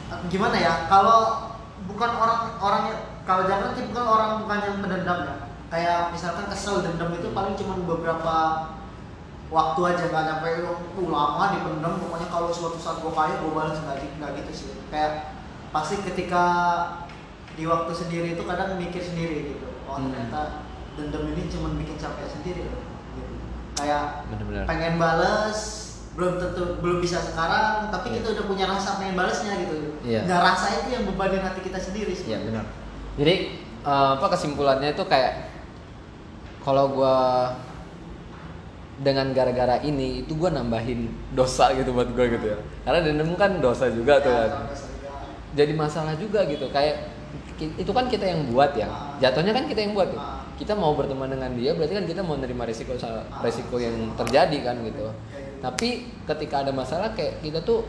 eh, 0.10 0.20
gimana 0.34 0.58
ya 0.58 0.90
kalau 0.90 1.54
bukan 1.86 2.12
orang 2.18 2.58
orang 2.58 2.82
yang 2.90 3.00
kalau 3.26 3.46
jangan 3.46 3.78
bukan 3.78 4.06
orang 4.06 4.30
bukan 4.42 4.60
yang 4.66 4.78
pendendam 4.82 5.20
ya 5.22 5.36
kayak 5.70 6.00
misalkan 6.14 6.46
kesel 6.50 6.82
dendam 6.82 7.14
itu 7.14 7.30
paling 7.34 7.54
cuma 7.54 7.78
beberapa 7.78 8.36
waktu 9.54 9.82
aja 9.86 10.04
nggak 10.10 10.26
nyampe 10.26 10.50
uh, 10.66 11.10
lama 11.10 11.46
dipendam 11.54 12.02
pokoknya 12.02 12.28
kalau 12.34 12.50
suatu 12.50 12.82
saat 12.82 12.98
gue 13.02 13.14
kaya 13.14 13.38
gue 13.38 13.52
balas 13.54 13.78
nggak 13.78 13.98
gitu 14.02 14.14
nggak 14.18 14.32
gitu 14.42 14.52
sih 14.54 14.70
kayak 14.90 15.38
pasti 15.70 16.02
ketika 16.02 16.44
di 17.54 17.70
waktu 17.70 17.94
sendiri 17.94 18.34
itu 18.34 18.44
kadang 18.46 18.78
mikir 18.82 19.02
sendiri 19.02 19.54
gitu 19.54 19.68
oh 19.96 19.98
Hmm. 19.98 20.12
ternyata 20.12 20.42
dendam 20.96 21.24
ini 21.30 21.44
cuma 21.48 21.68
bikin 21.74 21.96
capek 21.96 22.28
sendiri 22.30 22.62
loh 22.66 22.84
gitu. 23.14 23.34
kayak 23.76 24.28
Benar-benar. 24.28 24.64
pengen 24.66 24.94
bales 24.96 25.60
belum 26.12 26.34
tentu 26.38 26.64
belum 26.80 27.00
bisa 27.00 27.20
sekarang 27.22 27.88
tapi 27.90 28.08
Iya. 28.10 28.16
kita 28.18 28.28
udah 28.34 28.46
punya 28.46 28.66
rasa 28.66 28.96
pengen 28.96 29.16
balesnya 29.16 29.54
gitu 29.58 30.00
Iya. 30.02 30.24
nggak 30.24 30.42
rasa 30.42 30.66
itu 30.78 30.90
yang 30.90 31.04
bebanin 31.06 31.42
hati 31.42 31.60
kita 31.62 31.76
sendiri 31.78 32.12
sih 32.12 32.28
Iya 32.30 32.40
benar. 32.42 32.66
Jadi 33.16 33.36
eh, 33.82 34.10
apa 34.14 34.28
kesimpulannya 34.30 34.92
itu 34.92 35.04
kayak 35.04 35.34
kalau 36.60 36.90
gua 36.90 37.52
dengan 38.96 39.30
gara-gara 39.30 39.78
ini 39.82 40.24
itu 40.24 40.34
gua 40.34 40.50
nambahin 40.50 41.08
dosa 41.32 41.70
gitu 41.72 41.92
buat 41.92 42.08
gua 42.10 42.26
gitu 42.26 42.48
ya. 42.48 42.58
Karena 42.82 43.00
dendam 43.02 43.36
kan 43.36 43.60
dosa 43.60 43.88
juga 43.90 44.18
tuh 44.18 44.32
Ya, 44.32 44.40
kan. 44.42 44.50
kalau 44.50 44.66
misalnya, 44.66 45.12
jadi 45.54 45.72
masalah 45.74 46.14
juga 46.16 46.40
gitu 46.46 46.66
kayak 46.70 47.14
itu 47.60 47.91
kan 47.96 48.06
kita 48.12 48.26
yang 48.28 48.52
buat 48.52 48.76
ya. 48.76 48.88
Jatuhnya 49.24 49.56
kan 49.56 49.65
kita 49.68 49.80
yang 49.88 49.94
buat 49.96 50.12
ya. 50.12 50.22
Kita 50.56 50.72
mau 50.76 50.96
berteman 50.96 51.28
dengan 51.28 51.52
dia 51.56 51.76
berarti 51.76 51.94
kan 52.00 52.06
kita 52.08 52.22
mau 52.24 52.36
nerima 52.39 52.63
resiko 52.63 52.96
resiko 53.44 53.76
yang 53.80 53.96
terjadi 54.15 54.58
kan 54.63 54.76
gitu. 54.84 55.12
Tapi 55.63 56.12
ketika 56.28 56.63
ada 56.68 56.72
masalah 56.76 57.12
kayak 57.15 57.39
kita 57.39 57.60
tuh 57.63 57.88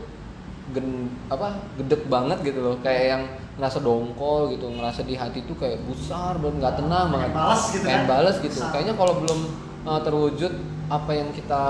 gen, 0.71 1.11
apa 1.27 1.59
gedek 1.79 2.07
banget 2.07 2.39
gitu 2.43 2.59
loh. 2.63 2.75
Kayak 2.79 3.03
yang 3.17 3.23
ngerasa 3.57 3.79
dongkol 3.83 4.53
gitu 4.55 4.69
ngerasa 4.71 5.01
di 5.03 5.15
hati 5.17 5.43
tuh 5.47 5.57
kayak 5.59 5.79
besar 5.87 6.39
dan 6.39 6.53
nggak 6.59 6.75
tenang 6.79 7.07
banget. 7.11 7.31
Pengen 7.31 7.39
bales 7.39 7.63
gitu 7.71 7.83
pengen 7.83 8.03
kan? 8.03 8.11
bales 8.11 8.37
gitu. 8.39 8.59
Kayaknya 8.71 8.93
kalau 8.95 9.13
belum 9.19 9.39
uh, 9.87 9.99
terwujud 10.03 10.53
apa 10.87 11.11
yang 11.11 11.29
kita 11.35 11.63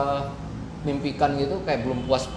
mimpikan 0.86 1.34
gitu 1.42 1.58
kayak 1.66 1.82
belum 1.82 2.06
puas 2.06 2.30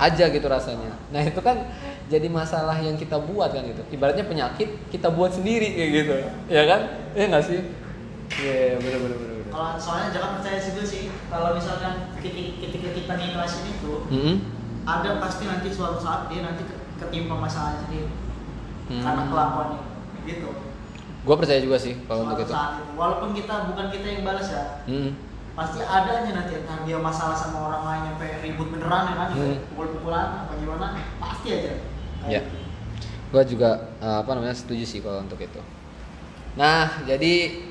aja 0.00 0.24
gitu 0.28 0.46
rasanya. 0.50 0.92
Nah 1.14 1.22
itu 1.22 1.38
kan 1.38 1.70
jadi 2.04 2.28
masalah 2.28 2.76
yang 2.76 2.94
kita 2.94 3.16
buat 3.16 3.50
kan 3.50 3.64
gitu 3.64 3.80
ibaratnya 3.90 4.24
penyakit 4.24 4.68
kita 4.88 5.08
buat 5.08 5.32
sendiri 5.32 5.72
kayak 5.72 5.90
gitu 5.94 6.14
ya 6.48 6.62
kan 6.68 6.80
ya 7.12 7.24
nggak 7.32 7.44
sih 7.44 7.60
iya 8.38 8.76
bener 8.76 8.98
bener 9.00 9.16
bener 9.16 9.34
bener 9.40 9.52
Kalau 9.54 9.78
soalnya 9.78 10.10
jangan 10.10 10.30
percaya 10.36 10.58
sih 10.58 10.72
sih 10.84 11.02
kalau 11.30 11.54
misalkan 11.54 12.10
ketika 12.18 12.88
kita 12.90 13.12
ngikhlasin 13.14 13.70
itu 13.70 13.92
Mm-mm. 14.10 14.36
ada 14.82 15.16
pasti 15.16 15.46
nanti 15.46 15.70
suatu 15.70 15.96
saat 15.96 16.26
dia 16.26 16.42
nanti 16.42 16.66
ke- 16.66 16.80
ketimpa 16.98 17.38
masalahnya 17.38 17.86
sendiri 17.86 18.10
Hmm. 18.84 19.00
karena 19.00 19.22
kelakuannya 19.32 19.80
gitu. 20.28 20.50
Gua 21.24 21.40
percaya 21.40 21.56
juga 21.56 21.80
sih 21.80 21.96
kalau 22.04 22.28
untuk 22.28 22.36
Suatu 22.36 22.44
itu 22.44 22.52
saat 22.52 22.72
itu. 22.76 22.92
Walaupun 22.94 23.30
kita 23.32 23.54
bukan 23.64 23.86
kita 23.88 24.06
yang 24.10 24.22
balas 24.22 24.48
ya, 24.50 24.64
Mm. 24.84 25.10
pasti 25.54 25.80
ada 25.80 26.10
aja 26.20 26.30
nanti 26.34 26.52
entah 26.52 26.84
dia 26.84 27.00
masalah 27.00 27.32
sama 27.32 27.64
orang 27.64 27.82
lain 27.82 28.02
sampai 28.10 28.44
ribut 28.44 28.68
beneran 28.68 29.02
ya 29.06 29.14
kan, 29.14 29.26
sampai 29.30 29.48
Hmm. 29.54 29.64
pukul-pukulan 29.72 30.26
apa 30.44 30.52
gimana, 30.58 30.86
pasti 31.16 31.48
aja. 31.54 31.72
Ya. 32.28 32.42
Gua 33.32 33.42
juga 33.42 33.94
uh, 33.98 34.22
apa 34.22 34.30
namanya 34.38 34.54
setuju 34.54 34.84
sih 34.86 35.00
kalau 35.02 35.24
untuk 35.24 35.40
itu. 35.42 35.60
Nah, 36.54 37.02
jadi 37.02 37.64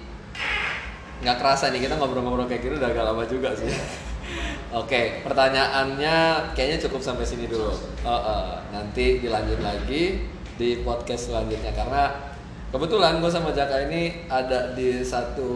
nggak 1.24 1.38
kerasa 1.39 1.72
nih 1.72 1.88
kita 1.88 1.96
ngobrol-ngobrol 1.96 2.52
kayak 2.52 2.68
gini 2.68 2.76
udah 2.76 2.92
agak 2.92 3.06
lama 3.08 3.24
juga 3.24 3.56
sih. 3.56 3.72
Oke, 4.74 5.24
pertanyaannya 5.24 6.50
kayaknya 6.58 6.80
cukup 6.89 7.00
sampai 7.00 7.24
sini 7.24 7.48
dulu. 7.48 7.72
Oh, 8.04 8.22
eh, 8.26 8.56
nanti 8.76 9.24
dilanjut 9.24 9.62
lagi 9.63 10.28
di 10.60 10.84
podcast 10.84 11.32
selanjutnya 11.32 11.72
karena 11.72 12.10
kebetulan 12.74 13.22
gue 13.22 13.32
sama 13.32 13.54
Jaka 13.54 13.86
ini 13.88 14.26
ada 14.28 14.74
di 14.74 15.00
satu 15.06 15.52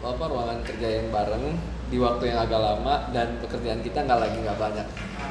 apa 0.00 0.24
ruangan 0.26 0.64
kerja 0.64 1.00
yang 1.00 1.12
bareng 1.12 1.52
di 1.86 2.00
waktu 2.02 2.34
yang 2.34 2.42
agak 2.42 2.58
lama 2.58 3.12
dan 3.14 3.38
pekerjaan 3.38 3.84
kita 3.84 4.02
nggak 4.02 4.20
lagi 4.26 4.38
nggak 4.42 4.58
banyak. 4.58 4.86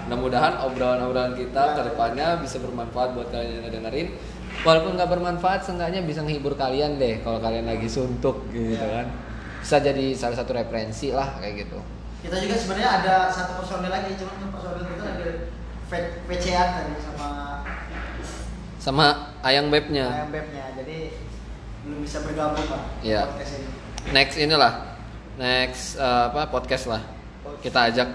Mudah-mudahan 0.06 0.62
obrolan-obrolan 0.62 1.34
kita 1.34 1.74
ke 1.74 1.82
depannya 1.84 2.38
bisa 2.38 2.62
bermanfaat 2.62 3.13
buat 3.13 3.30
kalian 3.30 3.63
yang 3.63 3.74
dengerin. 3.74 4.08
Walaupun 4.62 4.96
nggak 4.96 5.10
bermanfaat, 5.10 5.65
seenggaknya 5.65 6.02
bisa 6.02 6.22
menghibur 6.22 6.54
kalian 6.54 6.96
deh 6.96 7.20
kalau 7.20 7.41
kalian 7.41 7.65
lagi 7.65 7.89
suntuk 7.89 8.46
gitu 8.50 8.80
kan. 8.80 9.10
Bisa 9.60 9.82
jadi 9.82 10.13
salah 10.13 10.38
satu 10.38 10.54
referensi 10.54 11.10
lah 11.10 11.41
kayak 11.41 11.65
gitu. 11.65 11.80
Kita 12.22 12.38
juga 12.38 12.56
sebenarnya 12.56 12.89
ada 13.02 13.15
satu 13.30 13.60
personil 13.60 13.89
lagi, 13.89 14.13
cuman 14.13 14.50
personil 14.50 14.86
kita 14.88 15.04
lagi 15.04 15.28
VCA 16.26 16.63
tadi 16.72 16.94
sama 16.98 17.30
Sama 18.78 19.06
ayang 19.41 19.74
bebnya. 19.74 20.06
ayam 20.06 20.30
bebnya, 20.30 20.70
jadi 20.78 20.98
belum 21.82 22.02
bisa 22.02 22.22
bergabung 22.22 22.62
pak 22.65 22.82
Iya. 23.02 23.26
podcast 23.26 23.54
ini. 23.58 23.70
Next 24.13 24.36
inilah. 24.38 24.74
Next 25.36 25.98
eh, 25.98 26.24
apa 26.30 26.46
podcast 26.48 26.86
lah. 26.88 27.02
Kita 27.62 27.89
ajak. 27.89 28.10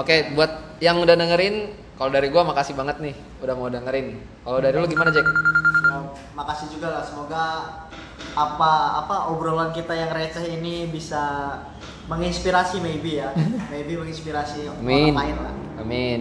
Oke, 0.00 0.32
buat 0.32 0.80
yang 0.80 0.96
udah 1.04 1.12
dengerin, 1.12 1.76
kalau 2.00 2.08
dari 2.08 2.32
gua 2.32 2.40
makasih 2.48 2.72
banget 2.72 3.04
nih 3.04 3.12
udah 3.44 3.52
mau 3.52 3.68
dengerin. 3.68 4.16
Kalau 4.40 4.58
dari 4.64 4.72
lu 4.80 4.88
gimana, 4.88 5.12
Jack? 5.12 5.28
Ya, 5.28 5.96
makasih 6.32 6.72
juga 6.72 6.88
lah 6.88 7.04
semoga 7.04 7.44
apa 8.32 8.72
apa 9.04 9.28
obrolan 9.28 9.76
kita 9.76 9.92
yang 9.92 10.08
receh 10.16 10.56
ini 10.56 10.88
bisa 10.88 11.52
menginspirasi 12.08 12.78
maybe 12.78 13.18
ya 13.18 13.34
maybe 13.74 13.98
menginspirasi 13.98 14.70
Amin. 14.70 15.12
orang 15.12 15.20
lain 15.20 15.36
lah 15.36 15.54
Amin. 15.80 16.20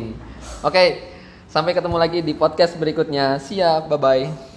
Oke, 0.59 1.15
sampai 1.47 1.71
ketemu 1.71 1.95
lagi 1.95 2.19
di 2.19 2.35
podcast 2.35 2.75
berikutnya. 2.75 3.39
Siap, 3.39 3.87
bye 3.87 3.99
bye. 3.99 4.48